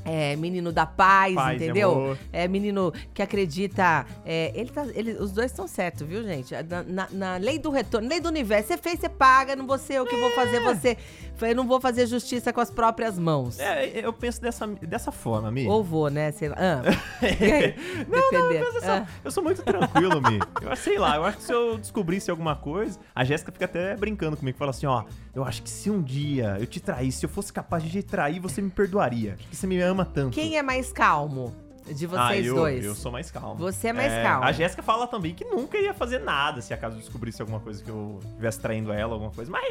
é, 0.08 0.36
menino 0.36 0.72
da 0.72 0.86
paz, 0.86 1.34
Paz 1.34 1.56
entendeu? 1.56 2.16
É 2.32 2.48
menino 2.48 2.94
que 3.12 3.24
acredita. 3.24 4.06
é, 4.24 4.52
ele 4.54 4.70
tá, 4.70 4.86
ele, 4.94 5.14
os 5.14 5.32
dois 5.32 5.50
estão 5.50 5.68
certos, 5.68 6.06
viu, 6.08 6.22
gente? 6.24 6.54
Na, 6.70 6.84
na- 6.84 7.08
na 7.12 7.38
lei 7.38 7.58
do 7.58 7.72
retorno, 7.72 8.08
lei 8.08 8.20
do 8.20 8.30
universo. 8.30 8.68
Você 8.68 8.78
fez, 8.78 9.00
você 9.00 9.10
paga. 9.10 9.56
Não 9.56 9.66
vou 9.66 9.80
ser 9.80 9.96
eu 9.96 10.06
que 10.06 10.16
vou 10.16 10.30
fazer 10.32 10.60
você. 10.62 10.96
Eu 11.42 11.56
não 11.56 11.68
vou 11.68 11.80
fazer 11.82 12.08
justiça 12.08 12.51
com 12.54 12.60
as 12.62 12.70
próprias 12.72 13.18
mãos. 13.20 13.60
É, 13.60 14.00
eu 14.06 14.13
penso 14.13 14.42
dessa, 14.42 14.65
dessa 14.68 15.12
forma, 15.12 15.51
Mi. 15.51 15.68
Ou 15.68 15.84
vou, 15.84 16.10
né? 16.10 16.32
Sei 16.32 16.50
lá. 16.50 16.56
Ah. 16.58 16.82
Não, 18.08 18.32
não, 18.32 18.51
eu, 18.51 18.65
penso 18.74 18.86
Ah. 18.86 19.06
eu 19.24 19.32
sou 19.32 19.44
muito 19.44 19.63
tranquilo, 19.63 20.22
Mi. 20.22 20.39
Eu 20.62 20.72
acho- 20.72 20.84
sei 20.84 20.98
lá, 20.98 21.15
eu 21.15 21.24
acho 21.25 21.38
que 21.38 21.44
se 21.44 21.54
eu 21.54 21.77
descobrisse 21.77 22.30
alguma 22.32 22.56
coisa. 22.56 23.00
A 23.13 23.24
Jéssica 23.24 23.51
fica 23.51 23.65
até 23.65 23.96
brincando 23.96 24.38
comigo, 24.38 24.58
fala 24.58 24.72
assim: 24.72 24.86
ó, 24.86 25.04
eu 25.34 25.44
acho 25.44 25.63
que 25.63 25.70
se 25.70 25.89
um 25.89 26.01
dia 26.01 26.58
eu 26.60 26.65
te 26.65 26.80
traísse, 26.80 27.20
se 27.20 27.25
eu 27.25 27.30
fosse 27.30 27.51
capaz 27.51 27.84
de 27.84 27.89
te 27.89 28.04
trair, 28.04 28.39
você 28.39 28.62
me 28.62 28.70
perdoaria. 28.70 29.36
Porque 29.38 29.56
você 29.56 29.68
me 29.68 29.80
ama 29.82 30.06
tanto. 30.06 30.34
Quem 30.34 30.58
é 30.58 30.62
mais 30.63 30.92
calmo 30.92 31.54
de 31.86 32.08
vocês 32.08 32.20
ah, 32.20 32.38
eu, 32.38 32.56
dois? 32.56 32.84
Eu 32.84 32.96
sou 32.96 33.12
mais 33.12 33.30
calmo. 33.30 33.56
Você 33.56 33.89
é 33.89 33.94
mais 33.94 34.12
calmo. 34.13 34.44
A 34.44 34.51
Jéssica 34.51 34.82
fala 34.82 35.08
também 35.08 35.34
que 35.34 35.46
nunca 35.46 35.77
ia 35.77 35.94
fazer 35.94 36.20
nada 36.20 36.62
se 36.62 36.74
acaso 36.74 36.98
descobrisse 36.98 37.42
alguma 37.42 37.60
coisa 37.60 37.84
que 37.84 37.89
eu 37.89 38.20
estivesse 38.30 38.60
traindo 38.60 38.92
ela, 38.92 39.13
alguma 39.13 39.32
coisa. 39.32 39.51
Mas 39.51 39.65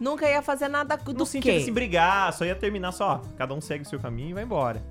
Nunca 0.00 0.28
ia 0.28 0.42
fazer 0.42 0.68
nada 0.68 0.96
do 0.96 1.12
no 1.12 1.26
sentido 1.26 1.52
quê? 1.52 1.58
de 1.58 1.64
se 1.64 1.70
brigar, 1.70 2.32
só 2.32 2.44
ia 2.44 2.54
terminar 2.54 2.92
só, 2.92 3.22
ó, 3.24 3.36
cada 3.36 3.54
um 3.54 3.60
segue 3.60 3.84
o 3.84 3.88
seu 3.88 3.98
caminho 4.00 4.30
e 4.30 4.34
vai 4.34 4.42
embora. 4.42 4.82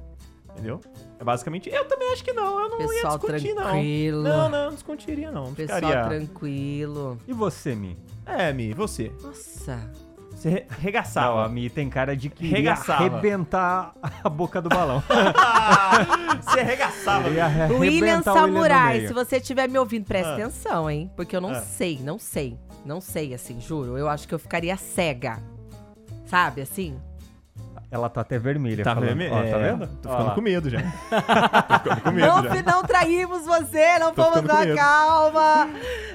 Entendeu? 0.54 0.82
É 1.20 1.24
basicamente. 1.24 1.70
Eu 1.70 1.86
também 1.88 2.12
acho 2.12 2.24
que 2.24 2.34
não, 2.34 2.60
eu 2.60 2.70
não 2.70 2.78
Pessoal 2.78 3.14
ia 3.14 3.20
discutir, 3.20 3.56
tranquilo. 3.56 4.24
não. 4.24 4.38
Não, 4.38 4.50
não, 4.50 4.66
não 4.66 4.74
discutiria, 4.74 5.32
não. 5.32 5.46
Não 5.46 5.54
Pessoal 5.54 5.80
ficaria. 5.80 6.10
tranquilo. 6.10 7.18
E 7.28 7.34
você, 7.34 7.74
Mi? 7.74 7.98
É, 8.26 8.52
Mi, 8.52 8.74
você. 8.74 9.12
Nossa. 9.22 9.92
Você 10.42 10.50
re- 10.50 10.66
Não, 10.72 10.78
regaçava. 10.80 11.46
a 11.46 11.50
Mi 11.50 11.70
tem 11.70 11.88
cara 11.88 12.18
de 12.18 12.28
que 12.28 12.48
Regaçava. 12.48 13.06
arrebentar 13.06 13.94
a 14.24 14.28
boca 14.28 14.60
do 14.60 14.70
balão. 14.70 15.04
você 16.42 16.60
arrebentar 17.40 17.80
William 17.80 18.24
Samurai, 18.24 19.06
se 19.08 19.14
você 19.14 19.38
estiver 19.38 19.70
me 19.70 19.78
ouvindo, 19.78 20.04
presta 20.06 20.32
Ah. 20.32 20.34
atenção, 20.34 20.90
hein? 20.90 21.12
Porque 21.16 21.36
eu 21.36 21.42
não 21.42 21.52
Ah. 21.52 21.62
sei, 21.62 22.00
não 22.04 22.18
sei. 22.18 22.58
Não 22.84 23.00
sei, 23.00 23.36
assim, 23.36 23.62
juro. 23.62 24.00
Eu 24.00 24.10
acho 24.10 24.28
que 24.28 24.34
eu 24.34 24.40
ficaria 24.40 24.76
cega. 24.78 25.38
Sabe, 26.26 26.62
assim? 26.62 27.00
Ela 27.92 28.10
tá 28.10 28.22
até 28.22 28.40
vermelha. 28.40 28.84
Tá? 28.84 28.94
Ó, 28.94 28.96
tá 28.96 29.06
É, 29.06 29.74
vendo? 29.74 29.88
Tô 30.02 30.10
ficando 30.10 30.32
com 30.34 30.42
medo 30.42 30.70
já. 30.72 30.80
tô 30.82 31.78
ficando 31.84 32.02
com 32.02 32.12
medo 32.12 32.28
Não, 32.28 32.44
já. 32.46 32.64
não 32.64 32.84
traímos 32.84 33.46
você, 33.46 34.00
não 34.00 34.12
Tô 34.12 34.24
fomos 34.24 34.42
na 34.42 34.76
calma. 34.76 35.70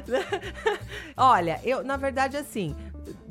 Olha, 1.16 1.60
eu, 1.62 1.84
na 1.84 1.96
verdade, 1.96 2.36
assim, 2.36 2.74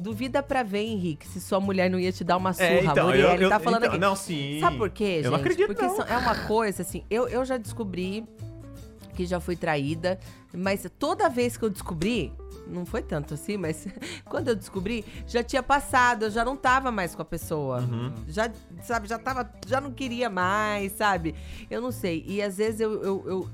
duvida 0.05 0.43
pra 0.43 0.62
ver, 0.62 0.83
Henrique, 0.83 1.27
se 1.27 1.41
sua 1.41 1.59
mulher 1.59 1.89
não 1.89 2.00
ia 2.00 2.12
te 2.12 2.24
dar 2.24 2.38
uma 2.38 2.53
surra. 2.53 2.65
É, 2.67 2.85
então, 2.85 3.07
Muriel, 3.07 3.27
eu, 3.29 3.33
ele 3.33 3.45
eu, 3.45 3.50
tá 3.50 3.59
falando 3.59 3.83
então, 3.83 3.89
aqui. 3.89 4.00
Não, 4.00 4.15
sim. 4.15 4.59
Sabe 4.62 4.77
por 4.77 4.89
quê, 4.91 5.15
gente? 5.15 5.25
Eu 5.25 5.31
não 5.31 5.38
acredito, 5.39 5.67
Porque 5.67 5.81
não. 5.88 5.95
são- 5.95 6.05
é 6.05 6.17
uma 6.17 6.35
coisa, 6.35 6.83
assim, 6.83 7.03
eu, 7.09 7.27
eu 7.27 7.43
já 7.43 7.57
descobri 7.57 8.24
que 9.15 9.25
já 9.25 9.39
fui 9.39 9.55
traída, 9.55 10.19
mas 10.53 10.85
toda 11.00 11.27
vez 11.27 11.57
que 11.57 11.63
eu 11.63 11.69
descobri, 11.69 12.31
não 12.67 12.85
foi 12.85 13.01
tanto 13.01 13.33
assim, 13.33 13.57
mas 13.57 13.88
quando 14.29 14.50
eu 14.50 14.55
descobri, 14.55 15.03
já 15.25 15.41
tinha 15.41 15.63
passado, 15.63 16.25
eu 16.25 16.29
já 16.29 16.45
não 16.45 16.55
tava 16.55 16.91
mais 16.91 17.15
com 17.15 17.21
a 17.21 17.25
pessoa. 17.25 17.79
Uhum. 17.81 18.13
Já, 18.27 18.51
sabe, 18.83 19.07
já 19.07 19.17
tava, 19.17 19.50
já 19.65 19.81
não 19.81 19.91
queria 19.91 20.29
mais, 20.29 20.91
sabe? 20.91 21.33
Eu 21.69 21.81
não 21.81 21.91
sei. 21.91 22.24
E 22.27 22.41
às 22.43 22.57
vezes 22.57 22.79
eu, 22.79 23.01
eu, 23.03 23.24
eu 23.25 23.50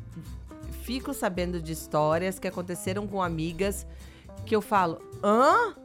fico 0.81 1.13
sabendo 1.13 1.61
de 1.61 1.71
histórias 1.71 2.39
que 2.39 2.47
aconteceram 2.47 3.07
com 3.07 3.21
amigas 3.21 3.87
que 4.45 4.55
eu 4.55 4.61
falo, 4.61 4.99
hã? 5.23 5.75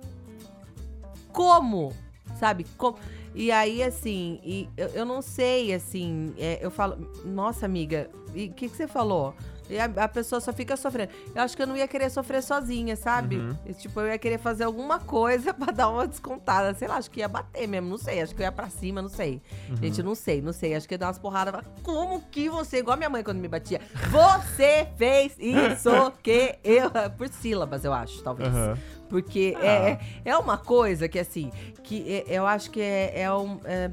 Como? 1.36 1.92
Sabe? 2.40 2.64
Como? 2.78 2.96
E 3.34 3.52
aí, 3.52 3.82
assim, 3.82 4.40
e 4.42 4.66
eu, 4.74 4.88
eu 4.88 5.04
não 5.04 5.20
sei, 5.20 5.74
assim, 5.74 6.32
é, 6.38 6.58
eu 6.62 6.70
falo, 6.70 6.96
nossa, 7.26 7.66
amiga, 7.66 8.08
e 8.34 8.46
o 8.46 8.52
que, 8.54 8.70
que 8.70 8.74
você 8.74 8.88
falou? 8.88 9.34
E 9.68 9.78
a, 9.78 9.84
a 9.84 10.08
pessoa 10.08 10.40
só 10.40 10.52
fica 10.52 10.76
sofrendo. 10.76 11.10
Eu 11.34 11.42
acho 11.42 11.56
que 11.56 11.62
eu 11.62 11.66
não 11.66 11.76
ia 11.76 11.88
querer 11.88 12.08
sofrer 12.10 12.42
sozinha, 12.42 12.94
sabe? 12.96 13.36
Uhum. 13.36 13.56
Tipo, 13.78 14.00
eu 14.00 14.08
ia 14.08 14.18
querer 14.18 14.38
fazer 14.38 14.64
alguma 14.64 14.98
coisa 15.00 15.52
pra 15.54 15.72
dar 15.72 15.88
uma 15.88 16.06
descontada. 16.06 16.72
Sei 16.74 16.86
lá, 16.86 16.96
acho 16.96 17.10
que 17.10 17.20
ia 17.20 17.28
bater 17.28 17.66
mesmo, 17.66 17.88
não 17.88 17.98
sei. 17.98 18.20
Acho 18.22 18.34
que 18.34 18.42
eu 18.42 18.44
ia 18.44 18.52
pra 18.52 18.68
cima, 18.68 19.02
não 19.02 19.08
sei. 19.08 19.42
Uhum. 19.68 19.76
Gente, 19.76 20.02
não 20.02 20.14
sei, 20.14 20.40
não 20.40 20.52
sei. 20.52 20.74
Acho 20.74 20.86
que 20.86 20.94
ia 20.94 20.98
dar 20.98 21.06
umas 21.06 21.18
porradas. 21.18 21.60
Como 21.82 22.20
que 22.30 22.48
você, 22.48 22.78
igual 22.78 22.94
a 22.94 22.96
minha 22.96 23.10
mãe 23.10 23.22
quando 23.24 23.38
me 23.38 23.48
batia, 23.48 23.80
você 24.10 24.86
fez 24.96 25.36
isso 25.38 26.12
que 26.22 26.56
eu. 26.62 26.90
Por 27.18 27.28
sílabas, 27.28 27.84
eu 27.84 27.92
acho, 27.92 28.22
talvez. 28.22 28.48
Aham. 28.54 28.76
Porque 29.08 29.54
Ah. 29.58 29.64
é, 29.66 29.98
é 30.24 30.36
uma 30.36 30.58
coisa 30.58 31.08
que, 31.08 31.18
assim, 31.18 31.50
que 31.82 32.12
é- 32.12 32.24
eu 32.28 32.46
acho 32.46 32.70
que 32.70 32.80
é, 32.80 33.20
é 33.22 33.32
um. 33.32 33.60
é- 33.64 33.90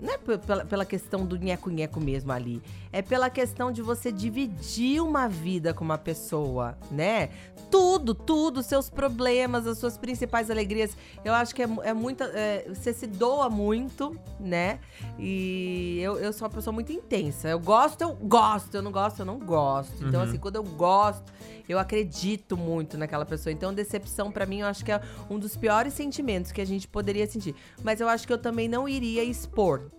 não 0.00 0.12
é 0.14 0.18
pe- 0.18 0.38
pela, 0.38 0.64
pela 0.64 0.84
questão 0.84 1.26
do 1.26 1.36
nheco-nheco 1.36 1.98
mesmo 2.00 2.30
ali. 2.30 2.62
É 2.92 3.02
pela 3.02 3.28
questão 3.28 3.70
de 3.70 3.82
você 3.82 4.10
dividir 4.10 5.00
uma 5.02 5.28
vida 5.28 5.74
com 5.74 5.84
uma 5.84 5.98
pessoa, 5.98 6.76
né? 6.90 7.28
Tudo, 7.70 8.14
tudo, 8.14 8.62
seus 8.62 8.88
problemas, 8.88 9.66
as 9.66 9.76
suas 9.78 9.98
principais 9.98 10.50
alegrias. 10.50 10.96
Eu 11.22 11.34
acho 11.34 11.54
que 11.54 11.62
é, 11.62 11.68
é 11.82 11.92
muita. 11.92 12.24
é, 12.34 12.66
você 12.68 12.94
se 12.94 13.06
doa 13.06 13.50
muito, 13.50 14.18
né? 14.40 14.78
E 15.18 15.98
eu, 16.00 16.18
eu 16.18 16.32
sou 16.32 16.48
uma 16.48 16.54
pessoa 16.54 16.72
muito 16.72 16.90
intensa. 16.92 17.48
Eu 17.48 17.60
gosto, 17.60 18.00
eu 18.00 18.14
gosto. 18.14 18.74
Eu 18.74 18.82
não 18.82 18.90
gosto, 18.90 19.18
eu 19.20 19.26
não 19.26 19.38
gosto. 19.38 20.02
Então, 20.04 20.20
Uhum. 20.22 20.26
assim, 20.28 20.38
quando 20.38 20.56
eu 20.56 20.62
gosto, 20.62 21.30
eu 21.68 21.78
acredito 21.78 22.56
muito 22.56 22.96
naquela 22.96 23.26
pessoa. 23.26 23.52
Então, 23.52 23.74
decepção, 23.74 24.32
pra 24.32 24.46
mim, 24.46 24.60
eu 24.60 24.66
acho 24.66 24.82
que 24.82 24.90
é 24.92 25.00
um 25.28 25.38
dos 25.38 25.54
piores 25.56 25.92
sentimentos 25.92 26.50
que 26.52 26.60
a 26.62 26.66
gente 26.66 26.88
poderia 26.88 27.26
sentir. 27.26 27.54
Mas 27.82 28.00
eu 28.00 28.08
acho 28.08 28.26
que 28.26 28.32
eu 28.32 28.38
também 28.38 28.66
não 28.68 28.88
iria 28.88 29.22
expor. 29.22 29.90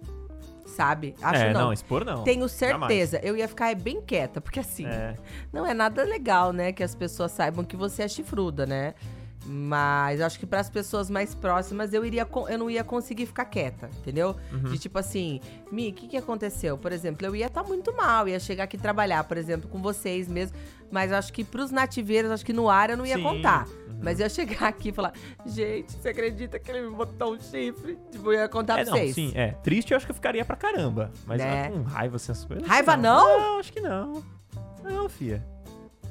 Sabe? 0.80 1.14
Acho 1.22 1.44
é, 1.44 1.52
não. 1.52 1.62
não. 1.66 1.74
expor 1.74 2.06
não. 2.06 2.24
Tenho 2.24 2.48
Jamais. 2.48 2.58
certeza. 2.90 3.20
Eu 3.22 3.36
ia 3.36 3.50
ficar 3.50 3.76
bem 3.76 4.02
quieta, 4.02 4.40
porque 4.40 4.62
assim, 4.62 4.86
É. 4.86 5.14
não 5.52 5.66
é 5.66 5.74
nada 5.74 6.06
legal, 6.06 6.54
né? 6.54 6.72
Que 6.72 6.82
as 6.82 6.96
pessoas 6.96 7.34
saibam 7.34 7.66
que 7.66 7.76
você 7.76 8.04
é 8.04 8.08
chifruda, 8.08 8.66
né? 8.66 8.94
Mas 9.46 10.22
acho 10.22 10.40
que 10.40 10.46
para 10.46 10.62
as 10.62 10.70
pessoas 10.70 11.10
mais 11.10 11.36
próximas 11.36 11.94
eu 11.94 12.06
iria 12.06 12.26
eu 12.50 12.58
não 12.58 12.70
ia 12.70 12.84
conseguir 12.84 13.26
ficar 13.26 13.46
quieta, 13.46 13.90
entendeu? 14.00 14.36
Uhum. 14.54 14.70
De 14.70 14.78
tipo 14.78 14.98
assim, 14.98 15.42
Mi, 15.70 15.90
o 15.90 15.94
que, 15.94 16.08
que 16.08 16.18
aconteceu? 16.18 16.78
Por 16.78 16.94
exemplo, 16.94 17.26
eu 17.28 17.36
ia 17.36 17.48
estar 17.48 17.64
muito 17.64 17.94
mal, 17.94 18.28
ia 18.28 18.40
chegar 18.40 18.64
aqui 18.66 18.78
trabalhar, 18.78 19.26
por 19.26 19.38
exemplo, 19.38 19.70
com 19.70 19.82
vocês 19.82 20.30
mesmo. 20.30 20.56
Mas 20.92 21.12
acho 21.12 21.32
que 21.32 21.44
pros 21.44 21.72
nativeiros, 21.72 22.32
acho 22.32 22.46
que 22.46 22.54
no 22.54 22.70
ar 22.70 22.90
eu 22.90 22.98
não 22.98 23.06
ia 23.06 23.16
Sim. 23.18 23.24
contar. 23.24 23.68
Uhum. 23.68 24.00
Mas 24.02 24.20
eu 24.20 24.26
ia 24.26 24.30
chegar 24.30 24.68
aqui 24.70 24.90
e 24.90 24.92
falar, 24.92 25.14
gente, 25.46 25.92
você 25.92 26.10
acredita 26.10 26.58
que 26.58 26.72
ele 26.72 26.90
me 26.90 26.96
botou 26.96 27.34
um 27.36 27.40
chifre? 27.40 27.98
Tipo, 28.12 28.32
eu 28.32 28.40
ia 28.40 28.50
contar 28.50 28.80
É, 28.80 28.84
pra 28.84 28.92
não, 28.92 28.98
vocês. 29.00 29.14
sim, 29.16 29.32
é. 29.36 29.52
Triste 29.64 29.92
eu 29.92 29.98
acho 29.98 30.06
que 30.06 30.12
eu 30.12 30.16
ficaria 30.16 30.44
pra 30.46 30.56
caramba. 30.56 31.12
Mas 31.28 31.40
Né? 31.42 31.70
com 31.70 31.82
raiva 31.84 32.16
essas 32.16 32.44
coisas. 32.46 32.68
Raiva 32.68 32.96
que 32.96 33.02
não? 33.02 33.40
Não, 33.40 33.60
acho 33.60 33.74
que 33.74 33.82
não. 33.82 34.24
Não, 34.84 35.10
fia. 35.10 35.46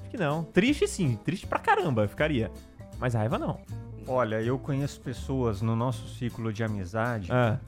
Acho 0.01 0.11
que 0.11 0.17
não. 0.17 0.45
Triste 0.45 0.87
sim, 0.87 1.19
triste 1.25 1.47
pra 1.47 1.59
caramba 1.59 2.03
eu 2.03 2.09
ficaria. 2.09 2.51
Mas 2.99 3.15
raiva 3.15 3.39
não. 3.39 3.59
Olha, 4.07 4.41
eu 4.41 4.59
conheço 4.59 5.01
pessoas 5.01 5.61
no 5.61 5.75
nosso 5.77 6.09
ciclo 6.09 6.51
de 6.53 6.65
amizade 6.65 7.31
Ah, 7.31 7.59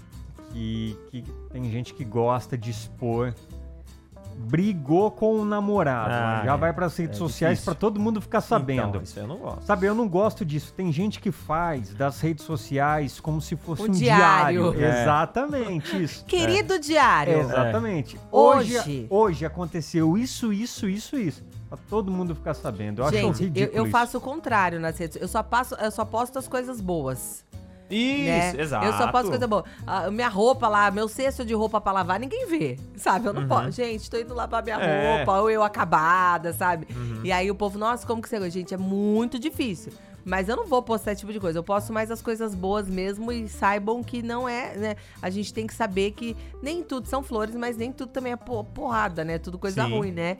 que, 0.53 0.97
que 1.11 1.23
tem 1.53 1.71
gente 1.71 1.93
que 1.95 2.05
gosta 2.05 2.57
de 2.57 2.71
expor. 2.71 3.35
Brigou 4.49 5.11
com 5.11 5.35
o 5.41 5.45
namorado. 5.45 6.11
Ah, 6.13 6.43
já 6.45 6.55
é. 6.55 6.57
vai 6.57 6.73
pras 6.73 6.97
redes 6.97 7.17
É 7.17 7.19
sociais 7.19 7.61
pra 7.65 7.75
todo 7.75 8.01
mundo 8.01 8.21
ficar 8.21 8.41
sabendo. 8.41 8.89
Então, 8.89 9.03
isso 9.03 9.19
eu 9.19 9.27
não 9.27 9.37
gosto. 9.37 9.63
Sabe, 9.65 9.87
eu 9.87 9.95
não 9.95 10.09
gosto 10.09 10.45
disso. 10.45 10.73
Tem 10.77 10.91
gente 10.93 11.21
que 11.21 11.31
faz 11.31 11.95
das 11.95 12.21
redes 12.21 12.45
sociais 12.45 13.21
como 13.21 13.41
se 13.41 13.55
fosse 13.57 13.83
Um 13.83 13.87
um, 13.87 13.91
diário. 13.91 14.73
diário. 14.73 14.85
É. 14.85 15.03
Exatamente 15.03 15.97
isso. 16.03 16.25
Querido 16.25 16.79
diário. 16.79 17.39
Exatamente. 17.41 18.19
Hoje- 18.31 18.79
Hoje, 18.79 19.07
hoje 19.11 19.45
aconteceu 19.47 20.17
isso, 20.19 20.53
isso, 20.53 20.89
isso, 20.89 21.17
isso. 21.17 21.43
Pra 21.69 21.79
todo 21.89 22.11
mundo 22.11 22.35
ficar 22.35 22.55
sabendo. 22.55 23.01
Eu 23.03 23.07
acho 23.07 23.15
Gente, 23.17 23.27
eu, 23.43 23.47
ridículo 23.47 23.77
eu 23.79 23.83
isso. 23.85 23.93
faço 23.93 24.19
o 24.19 24.21
contrário 24.21 24.81
nas 24.81 24.99
redes. 24.99 25.17
Eu 25.21 25.29
só 25.29 25.43
passo, 25.43 25.75
eu 25.77 25.91
só 25.91 26.05
posto 26.05 26.39
as 26.39 26.49
coisas 26.49 26.81
boas. 26.81 27.45
Isso, 27.91 28.57
né? 28.57 28.63
exato. 28.63 28.87
Eu 28.87 28.93
só 28.95 29.11
posto 29.11 29.29
coisa 29.31 29.47
boa. 29.47 29.65
A 29.87 30.11
minha 30.11 30.29
roupa 30.29 30.69
lá, 30.69 30.91
meu 30.91 31.09
cesto 31.09 31.45
de 31.45 31.55
roupa 31.55 31.81
pra 31.81 31.93
lavar, 31.93 32.21
ninguém 32.21 32.47
vê. 32.47 32.79
Sabe? 32.97 33.27
Eu 33.27 33.33
não 33.33 33.43
Uhum. 33.43 33.49
posso. 33.49 33.73
Gente, 33.73 34.09
tô 34.11 34.17
indo 34.19 34.35
lavar 34.35 34.63
minha 34.63 34.77
É. 34.77 35.17
roupa, 35.17 35.41
ou 35.41 35.51
eu 35.51 35.63
acabada, 35.63 36.53
sabe? 36.53 36.87
Uhum. 36.95 37.21
E 37.25 37.33
aí 37.33 37.51
o 37.51 37.55
povo, 37.55 37.79
nossa, 37.79 38.07
como 38.07 38.23
que 38.23 38.29
você. 38.29 38.51
Gente, 38.51 38.73
é 38.75 38.77
muito 38.79 39.39
difícil. 39.39 39.93
Mas 40.25 40.49
eu 40.49 40.57
não 40.57 40.67
vou 40.67 40.83
postar 40.83 41.13
esse 41.13 41.21
tipo 41.21 41.33
de 41.33 41.41
coisa. 41.41 41.59
Eu 41.59 41.63
posto 41.65 41.93
mais 41.93 42.11
as 42.11 42.21
coisas 42.23 42.55
boas 42.55 42.89
mesmo 42.89 43.31
e 43.33 43.49
saibam 43.49 44.03
que 44.03 44.23
não 44.23 44.49
é, 44.49 44.77
né? 44.77 44.97
A 45.23 45.31
gente 45.31 45.53
tem 45.53 45.67
que 45.67 45.75
saber 45.75 46.13
que 46.13 46.37
nem 46.63 46.83
tudo 46.83 47.09
são 47.09 47.23
flores, 47.23 47.55
mas 47.55 47.77
nem 47.77 47.93
tudo 47.93 48.11
também 48.13 48.33
é 48.33 48.37
po- 48.37 48.65
porrada, 48.65 49.25
né? 49.25 49.39
Tudo 49.39 49.59
coisa 49.59 49.85
Sim. 49.85 49.97
ruim, 49.97 50.13
né? 50.13 50.37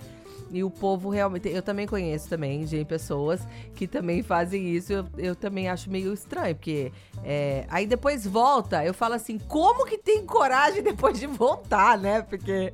E 0.53 0.65
o 0.65 0.71
povo 0.71 1.11
realmente. 1.11 1.49
Eu 1.49 1.63
também 1.63 1.87
conheço 1.87 2.29
também, 2.29 2.67
gente, 2.67 2.85
pessoas 2.87 3.41
que 3.77 3.87
também 3.87 4.21
fazem 4.21 4.69
isso. 4.75 4.93
Eu, 4.93 5.07
eu 5.17 5.37
também 5.37 5.69
acho 5.69 5.89
meio 5.89 6.13
estranho, 6.13 6.57
porque. 6.57 6.91
é, 7.23 7.65
aí 7.69 7.87
depois 7.87 8.27
volta, 8.27 8.85
eu 8.85 8.93
falo 8.93 9.15
assim, 9.15 9.39
como 9.39 9.87
que 9.87 9.97
tem 9.97 10.27
coragem 10.27 10.83
depois 10.83 11.21
de 11.21 11.27
voltar, 11.29 11.97
né? 11.97 12.23
Porque 12.23 12.73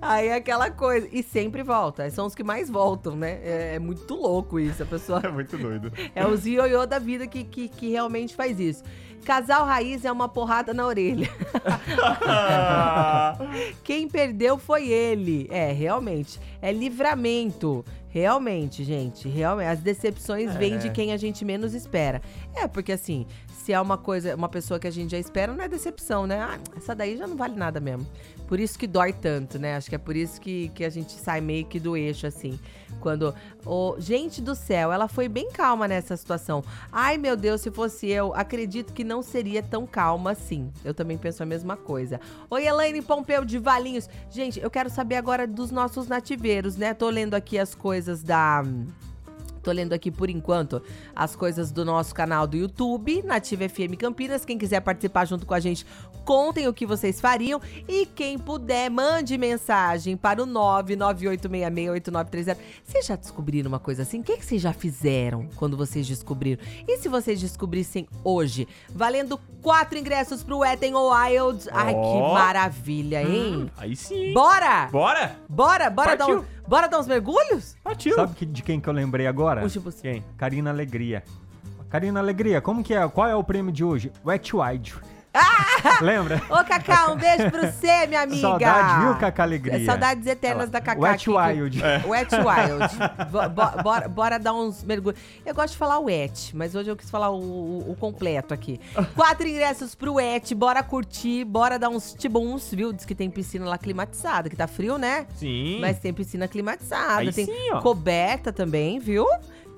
aí 0.00 0.28
é 0.28 0.36
aquela 0.36 0.70
coisa. 0.70 1.08
E 1.12 1.22
sempre 1.22 1.62
volta. 1.62 2.08
São 2.10 2.24
os 2.26 2.34
que 2.34 2.42
mais 2.42 2.70
voltam, 2.70 3.14
né? 3.14 3.38
É, 3.42 3.74
é 3.74 3.78
muito 3.78 4.14
louco 4.14 4.58
isso. 4.58 4.82
A 4.82 4.86
pessoa. 4.86 5.20
É 5.30 5.30
muito 5.30 5.58
doido. 5.58 5.92
É 6.14 6.26
os 6.26 6.39
ioiô 6.46 6.86
da 6.86 6.98
vida 6.98 7.26
que, 7.26 7.44
que, 7.44 7.68
que 7.68 7.90
realmente 7.90 8.34
faz 8.34 8.58
isso. 8.60 8.82
Casal 9.24 9.64
raiz 9.64 10.04
é 10.04 10.12
uma 10.12 10.28
porrada 10.28 10.72
na 10.74 10.86
orelha. 10.86 11.28
Quem 13.84 14.08
perdeu 14.08 14.58
foi 14.58 14.88
ele. 14.88 15.46
É, 15.50 15.72
realmente. 15.72 16.40
É 16.60 16.72
livramento. 16.72 17.84
Realmente, 18.08 18.82
gente. 18.82 19.28
Realmente. 19.28 19.68
As 19.68 19.80
decepções 19.80 20.54
vêm 20.56 20.78
de 20.78 20.90
quem 20.90 21.12
a 21.12 21.16
gente 21.16 21.44
menos 21.44 21.74
espera. 21.74 22.20
É, 22.56 22.66
porque 22.66 22.90
assim, 22.90 23.24
se 23.46 23.72
é 23.72 23.80
uma 23.80 23.96
coisa, 23.96 24.34
uma 24.34 24.48
pessoa 24.48 24.80
que 24.80 24.88
a 24.88 24.90
gente 24.90 25.12
já 25.12 25.18
espera, 25.18 25.52
não 25.52 25.62
é 25.62 25.68
decepção, 25.68 26.26
né? 26.26 26.40
Ah, 26.40 26.58
essa 26.76 26.94
daí 26.94 27.16
já 27.16 27.26
não 27.26 27.36
vale 27.36 27.54
nada 27.54 27.78
mesmo. 27.78 28.04
Por 28.48 28.58
isso 28.58 28.76
que 28.76 28.88
dói 28.88 29.12
tanto, 29.12 29.60
né? 29.60 29.76
Acho 29.76 29.88
que 29.88 29.94
é 29.94 29.98
por 29.98 30.16
isso 30.16 30.40
que, 30.40 30.70
que 30.70 30.84
a 30.84 30.90
gente 30.90 31.12
sai 31.12 31.40
meio 31.40 31.64
que 31.66 31.78
do 31.78 31.96
eixo, 31.96 32.26
assim. 32.26 32.58
Quando. 32.98 33.32
Ô, 33.64 33.94
gente 33.98 34.42
do 34.42 34.56
céu, 34.56 34.90
ela 34.92 35.06
foi 35.06 35.28
bem 35.28 35.50
calma 35.52 35.86
nessa 35.86 36.16
situação. 36.16 36.64
Ai, 36.90 37.16
meu 37.16 37.36
Deus, 37.36 37.60
se 37.60 37.70
fosse 37.70 38.08
eu, 38.08 38.34
acredito 38.34 38.92
que 38.92 39.04
não 39.10 39.22
seria 39.22 39.60
tão 39.60 39.88
calma 39.88 40.30
assim. 40.30 40.70
Eu 40.84 40.94
também 40.94 41.18
penso 41.18 41.42
a 41.42 41.46
mesma 41.46 41.76
coisa. 41.76 42.20
Oi, 42.48 42.64
Elaine 42.64 43.02
Pompeu 43.02 43.44
de 43.44 43.58
Valinhos. 43.58 44.08
Gente, 44.30 44.60
eu 44.60 44.70
quero 44.70 44.88
saber 44.88 45.16
agora 45.16 45.48
dos 45.48 45.72
nossos 45.72 46.06
nativeiros, 46.06 46.76
né? 46.76 46.94
Tô 46.94 47.10
lendo 47.10 47.34
aqui 47.34 47.58
as 47.58 47.74
coisas 47.74 48.22
da. 48.22 48.62
Tô 49.62 49.72
lendo 49.72 49.92
aqui 49.92 50.10
por 50.10 50.30
enquanto 50.30 50.82
as 51.14 51.36
coisas 51.36 51.70
do 51.70 51.84
nosso 51.84 52.14
canal 52.14 52.46
do 52.46 52.56
YouTube, 52.56 53.22
Nativa 53.22 53.68
FM 53.68 53.96
Campinas. 53.98 54.44
Quem 54.44 54.56
quiser 54.56 54.80
participar 54.80 55.26
junto 55.26 55.44
com 55.44 55.52
a 55.54 55.60
gente, 55.60 55.84
contem 56.24 56.68
o 56.68 56.72
que 56.72 56.86
vocês 56.86 57.20
fariam. 57.20 57.60
E 57.88 58.06
quem 58.06 58.38
puder, 58.38 58.90
mande 58.90 59.36
mensagem 59.36 60.16
para 60.16 60.42
o 60.42 60.46
998668930. 60.46 62.56
Vocês 62.84 63.06
já 63.06 63.16
descobriram 63.16 63.68
uma 63.68 63.78
coisa 63.78 64.02
assim? 64.02 64.20
O 64.20 64.22
que, 64.22 64.36
que 64.36 64.44
vocês 64.44 64.62
já 64.62 64.72
fizeram 64.72 65.48
quando 65.56 65.76
vocês 65.76 66.06
descobriram? 66.06 66.62
E 66.86 66.98
se 66.98 67.08
vocês 67.08 67.40
descobrissem 67.40 68.06
hoje? 68.24 68.68
Valendo 68.94 69.38
quatro 69.60 69.98
ingressos 69.98 70.42
pro 70.42 70.58
Wet 70.58 70.84
n 70.84 70.96
Wild. 70.96 71.68
Ai, 71.72 71.92
que 71.92 71.98
Ó. 71.98 72.34
maravilha, 72.34 73.22
hein? 73.22 73.64
Hum, 73.64 73.68
aí 73.76 73.96
sim. 73.96 74.32
Bora! 74.32 74.88
Bora? 74.90 75.36
Bora, 75.48 75.90
bora 75.90 76.16
dar, 76.16 76.26
um, 76.26 76.40
Partiu. 76.40 76.59
Bora 76.70 76.88
dar 76.88 77.00
uns 77.00 77.06
mergulhos? 77.08 77.76
Partiu. 77.82 78.14
Sabe 78.14 78.34
que- 78.34 78.46
de 78.46 78.62
quem 78.62 78.80
que 78.80 78.88
eu 78.88 78.92
lembrei 78.92 79.26
agora? 79.26 79.60
Puxa, 79.60 79.80
você. 79.80 80.00
Quem? 80.00 80.24
Karina 80.38 80.70
Alegria. 80.70 81.22
Karina 81.90 82.20
Alegria, 82.20 82.60
como 82.60 82.84
que 82.84 82.94
é? 82.94 83.06
Qual 83.08 83.26
é 83.28 83.34
o 83.34 83.42
prêmio 83.42 83.72
de 83.72 83.82
hoje? 83.84 84.12
Wet 84.24 84.54
Wide. 84.56 84.94
Lembra? 86.02 86.42
Ô, 86.50 86.64
Cacá, 86.64 87.10
um 87.12 87.16
beijo 87.16 87.50
pra 87.50 87.70
você, 87.70 88.06
minha 88.06 88.22
amiga. 88.22 88.40
Saudade, 88.40 89.04
viu, 89.04 89.14
Cacá 89.16 89.42
Alegria? 89.44 89.84
Saudades 89.84 90.26
eternas 90.26 90.68
da 90.70 90.80
Cacá. 90.80 91.00
Wet 91.00 91.14
aqui, 91.14 91.24
que- 91.24 91.30
Wild. 91.30 91.82
Wet 92.06 92.34
Wild. 92.34 93.30
Bo- 93.30 93.48
bo- 93.48 93.82
bora, 93.82 94.08
bora 94.08 94.38
dar 94.38 94.52
uns 94.52 94.82
mergulhos. 94.82 95.18
Eu 95.46 95.54
gosto 95.54 95.72
de 95.72 95.78
falar 95.78 95.98
wet, 96.00 96.54
mas 96.56 96.74
hoje 96.74 96.90
eu 96.90 96.96
quis 96.96 97.08
falar 97.10 97.30
o, 97.30 97.38
o- 97.40 97.90
o 97.92 97.96
completo 97.96 98.52
aqui. 98.52 98.80
Quatro 99.14 99.46
ingressos 99.46 99.94
pro 99.94 100.14
wet, 100.14 100.54
bora 100.54 100.82
curtir, 100.82 101.44
bora 101.44 101.78
dar 101.78 101.88
uns 101.88 102.12
tibuns, 102.14 102.70
viu? 102.72 102.92
Diz 102.92 103.04
que 103.04 103.14
tem 103.14 103.30
piscina 103.30 103.64
lá 103.66 103.78
climatizada, 103.78 104.48
que 104.50 104.56
tá 104.56 104.66
frio, 104.66 104.98
né? 104.98 105.26
Sim. 105.36 105.78
Mas 105.80 105.98
tem 105.98 106.12
piscina 106.12 106.48
climatizada, 106.48 107.20
Aí 107.20 107.32
tem 107.32 107.46
sim, 107.46 107.70
ó. 107.72 107.80
coberta 107.80 108.52
também, 108.52 108.98
viu? 108.98 109.26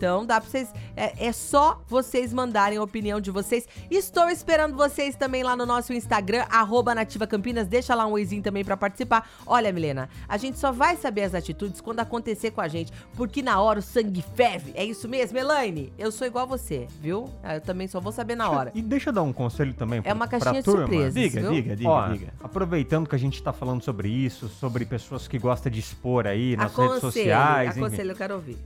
Então 0.02 0.26
dá 0.26 0.40
pra 0.40 0.50
vocês. 0.50 0.68
É, 0.96 1.26
é 1.28 1.32
só 1.32 1.80
vocês 1.86 2.32
mandarem 2.32 2.76
a 2.76 2.82
opinião 2.82 3.20
de 3.20 3.30
vocês. 3.30 3.68
Estou 3.88 4.28
esperando 4.28 4.76
vocês 4.76 5.14
também 5.14 5.44
lá 5.44 5.54
no 5.54 5.64
nosso 5.64 5.92
Instagram, 5.92 6.44
arroba 6.50 6.92
Nativa 6.92 7.24
Campinas. 7.24 7.68
Deixa 7.68 7.94
lá 7.94 8.04
um 8.04 8.10
oizinho 8.10 8.42
também 8.42 8.64
pra 8.64 8.76
participar. 8.76 9.30
Olha, 9.46 9.72
Milena, 9.72 10.08
a 10.28 10.36
gente 10.36 10.58
só 10.58 10.72
vai 10.72 10.96
saber 10.96 11.22
as 11.22 11.36
atitudes 11.36 11.80
quando 11.80 12.00
acontecer 12.00 12.50
com 12.50 12.60
a 12.60 12.66
gente. 12.66 12.92
Porque 13.14 13.42
na 13.42 13.60
hora 13.60 13.78
o 13.78 13.82
sangue 13.82 14.24
ferve. 14.34 14.72
É 14.74 14.84
isso 14.84 15.08
mesmo, 15.08 15.38
Elaine? 15.38 15.92
Eu 15.96 16.10
sou 16.10 16.26
igual 16.26 16.46
a 16.46 16.48
você, 16.48 16.88
viu? 17.00 17.30
Eu 17.54 17.60
também 17.60 17.86
só 17.86 18.00
vou 18.00 18.10
saber 18.10 18.34
na 18.34 18.50
hora. 18.50 18.72
E 18.74 18.82
deixa 18.82 19.10
eu 19.10 19.12
dar 19.14 19.22
um 19.22 19.32
conselho 19.32 19.72
também 19.72 20.00
É 20.00 20.02
pra- 20.02 20.14
uma 20.14 20.26
pra 20.26 20.40
caixinha 20.40 20.62
de 20.62 20.64
turma. 20.64 20.80
surpresas. 20.80 21.14
Diga, 21.14 21.40
viu? 21.42 21.50
diga, 21.52 21.76
diga, 21.76 21.88
Ó, 21.88 22.08
diga. 22.08 22.34
aproveitando 22.42 23.08
que 23.08 23.14
a 23.14 23.18
gente 23.18 23.40
tá 23.40 23.52
falando 23.52 23.84
sobre 23.84 24.08
isso, 24.08 24.48
sobre 24.48 24.84
pessoas 24.84 25.28
que 25.28 25.38
gostam 25.38 25.70
de 25.70 25.78
expor 25.78 26.26
aí 26.26 26.56
nas 26.56 26.72
Aconselho, 26.72 26.88
redes 26.88 27.00
sociais, 27.02 27.70
enfim, 27.76 27.80
aconselho, 27.86 28.10
eu 28.10 28.16
quero 28.16 28.34
ouvir. 28.34 28.58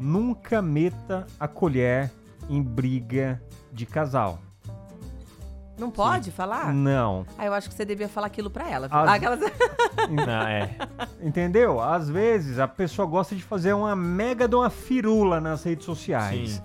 Nunca 0.00 0.60
meta 0.62 1.26
a 1.38 1.46
colher 1.46 2.10
em 2.48 2.60
briga 2.62 3.40
de 3.72 3.84
casal. 3.86 4.38
Não 5.78 5.90
pode 5.90 6.30
falar? 6.30 6.74
Não. 6.74 7.24
Ah, 7.38 7.46
eu 7.46 7.54
acho 7.54 7.68
que 7.68 7.74
você 7.74 7.86
devia 7.86 8.08
falar 8.08 8.26
aquilo 8.26 8.50
pra 8.50 8.68
ela. 8.68 8.86
As- 8.90 9.08
aquelas... 9.10 9.40
Não, 10.10 10.42
é. 10.46 10.76
Entendeu? 11.22 11.80
Às 11.80 12.10
vezes 12.10 12.58
a 12.58 12.68
pessoa 12.68 13.06
gosta 13.06 13.34
de 13.34 13.42
fazer 13.42 13.72
uma 13.72 13.96
mega 13.96 14.46
de 14.46 14.54
uma 14.54 14.68
firula 14.68 15.40
nas 15.40 15.62
redes 15.64 15.86
sociais. 15.86 16.50
Sim. 16.50 16.62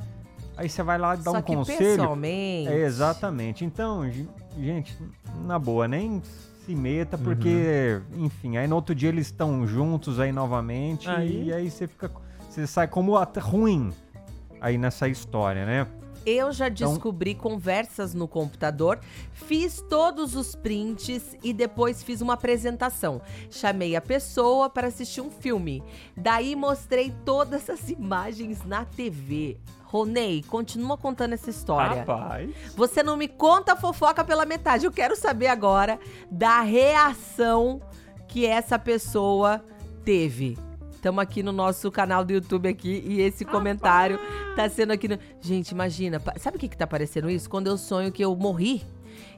Aí 0.58 0.68
você 0.68 0.84
vai 0.84 0.98
lá 0.98 1.16
dar 1.16 1.32
Só 1.32 1.38
um 1.38 1.42
que 1.42 1.56
conselho. 1.56 1.80
pessoalmente... 1.80 2.70
É, 2.70 2.80
exatamente. 2.86 3.64
Então, 3.64 4.10
ge- 4.10 4.28
gente, 4.60 4.98
na 5.46 5.58
boa, 5.60 5.88
nem 5.88 6.22
se 6.66 6.76
meta, 6.76 7.18
porque, 7.18 8.02
enfim, 8.18 8.58
aí 8.58 8.68
no 8.68 8.76
outro 8.76 8.94
dia 8.96 9.10
eles 9.10 9.28
estão 9.28 9.66
juntos 9.68 10.20
aí 10.20 10.32
novamente 10.34 11.10
Aí- 11.10 11.46
e 11.46 11.54
aí 11.54 11.70
você 11.72 11.88
fica. 11.88 12.12
Você 12.56 12.66
sai 12.66 12.88
como 12.88 13.22
ruim 13.42 13.92
aí 14.62 14.78
nessa 14.78 15.10
história, 15.10 15.66
né? 15.66 15.86
Eu 16.26 16.54
já 16.54 16.70
Então- 16.70 16.94
descobri 16.94 17.36
conversas 17.36 18.14
no 18.14 18.30
computador, 18.30 18.98
fiz 19.34 19.84
todos 19.90 20.36
os 20.38 20.56
prints 20.56 21.36
e 21.44 21.52
depois 21.52 22.02
fiz 22.02 22.22
uma 22.22 22.34
apresentação. 22.36 23.22
Chamei 23.52 23.94
a 23.94 24.00
pessoa 24.00 24.70
para 24.70 24.88
assistir 24.88 25.20
um 25.20 25.30
filme. 25.30 25.84
Daí 26.16 26.56
mostrei 26.56 27.14
todas 27.26 27.70
as 27.70 27.90
imagens 27.90 28.64
na 28.64 28.86
TV. 28.86 29.58
Ronei, 29.84 30.42
continua 30.48 30.98
contando 30.98 31.34
essa 31.34 31.50
história. 31.50 32.06
Rapaz. 32.06 32.50
Você 32.74 33.04
não 33.04 33.18
me 33.18 33.28
conta 33.28 33.74
a 33.74 33.76
fofoca 33.76 34.24
pela 34.24 34.46
metade. 34.46 34.86
Eu 34.86 34.94
quero 34.94 35.16
saber 35.18 35.48
agora 35.48 36.00
da 36.32 36.62
reação 36.62 37.82
que 38.30 38.46
essa 38.46 38.80
pessoa 38.80 39.62
teve. 40.06 40.58
Estamos 41.06 41.22
aqui 41.22 41.44
no 41.44 41.52
nosso 41.52 41.92
canal 41.92 42.26
do 42.26 42.34
YouTube 42.34 42.68
aqui 42.68 43.04
e 43.06 43.22
esse 43.22 43.46
comentário 43.46 44.20
tá 44.56 44.68
sendo 44.68 44.92
aqui 44.92 45.08
no... 45.08 45.20
Gente, 45.40 45.70
imagina, 45.70 46.20
sabe 46.38 46.58
o 46.58 46.60
que 46.60 46.68
que 46.68 46.76
tá 46.76 46.88
parecendo 46.88 47.30
isso? 47.30 47.48
Quando 47.48 47.68
eu 47.68 47.78
sonho 47.78 48.12
que 48.12 48.26
eu 48.26 48.36
morri 48.36 48.84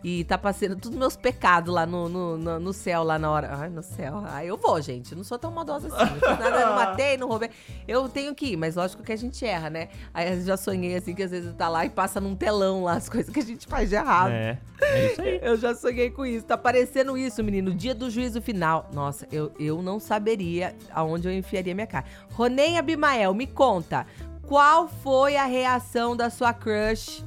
e 0.03 0.24
tá 0.24 0.38
passando 0.38 0.75
todos 0.75 0.98
meus 0.98 1.15
pecados 1.15 1.74
lá 1.74 1.86
no, 1.86 2.07
no, 2.10 2.38
no- 2.38 2.60
no 2.60 2.74
céu, 2.74 3.03
lá 3.03 3.17
na 3.19 3.29
hora. 3.31 3.50
Ai, 3.60 3.69
no 3.69 3.81
céu. 3.84 4.24
Ai, 4.25 4.48
eu 4.50 4.57
vou, 4.57 4.81
gente. 4.81 5.12
Eu 5.12 5.17
não 5.17 5.24
sou 5.24 5.38
tão 5.39 5.51
maldosa 5.51 5.88
assim. 5.88 5.98
Não 6.13 6.19
fiz 6.19 6.39
nada, 6.39 6.60
eu 6.60 6.67
não 6.67 6.75
matei, 6.75 7.17
não 7.17 7.27
roubei. 7.27 7.50
Eu 7.88 8.07
tenho 8.10 8.34
que 8.36 8.53
ir, 8.53 8.57
mas 8.57 8.75
lógico 8.75 9.03
que 9.03 9.12
a 9.12 9.15
gente 9.15 9.46
erra, 9.46 9.69
né? 9.69 9.89
Aí 10.13 10.34
eu 10.34 10.41
já 10.43 10.57
sonhei 10.57 10.96
assim 10.96 11.13
que 11.13 11.24
às 11.24 11.31
vezes 11.31 11.53
tá 11.55 11.67
lá 11.69 11.86
e 11.86 11.89
passa 11.89 12.19
num 12.22 12.36
telão 12.36 12.84
lá 12.84 12.93
as 12.93 13.10
coisas 13.10 13.34
que 13.34 13.39
a 13.39 13.43
gente 13.43 13.67
faz 13.67 13.89
de 13.89 13.96
errado. 13.96 14.31
É. 14.31 14.57
É 14.81 15.05
isso 15.12 15.22
aí. 15.22 15.39
Eu 15.41 15.57
já 15.57 15.74
sonhei 15.75 16.10
com 16.12 16.25
isso. 16.25 16.45
Tá 16.45 16.58
parecendo 16.58 17.17
isso, 17.17 17.43
menino. 17.43 17.73
Dia 17.73 17.95
do 17.95 18.10
juízo 18.10 18.41
final. 18.41 18.89
Nossa, 18.93 19.28
eu, 19.32 19.52
eu 19.60 19.82
não 19.82 19.99
saberia 19.99 20.75
aonde 20.93 21.28
eu 21.28 21.32
enfiaria 21.34 21.73
minha 21.73 21.88
cara. 21.88 22.06
Ronei 22.32 22.78
Abimael, 22.78 23.34
me 23.34 23.47
conta. 23.47 24.06
Qual 24.45 24.88
foi 24.88 25.36
a 25.36 25.45
reação 25.45 26.15
da 26.15 26.30
sua 26.30 26.54
crush 26.54 27.23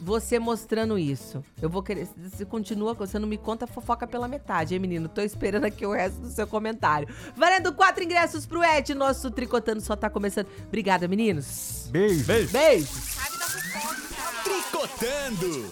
você 0.00 0.38
mostrando 0.38 0.98
isso? 0.98 1.44
Eu 1.60 1.68
vou 1.68 1.82
querer. 1.82 2.08
Você 2.16 2.44
continua, 2.44 2.94
você 2.94 3.18
não 3.18 3.28
me 3.28 3.38
conta 3.38 3.66
fofoca 3.66 4.06
pela 4.06 4.26
metade, 4.26 4.74
hein, 4.74 4.80
menino? 4.80 5.08
Tô 5.08 5.20
esperando 5.20 5.64
aqui 5.64 5.84
o 5.86 5.92
resto 5.92 6.20
do 6.20 6.30
seu 6.30 6.46
comentário. 6.46 7.08
Valendo 7.36 7.72
quatro 7.72 8.02
ingressos 8.02 8.46
pro 8.46 8.62
Ed. 8.64 8.94
Nosso 8.94 9.30
Tricotando 9.30 9.80
só 9.80 9.94
tá 9.94 10.08
começando. 10.08 10.46
Obrigada, 10.66 11.06
meninos. 11.06 11.88
Beijo. 11.90 12.24
Beijo. 12.24 12.52
Beijo. 12.52 12.88
Tricotando. 14.44 15.70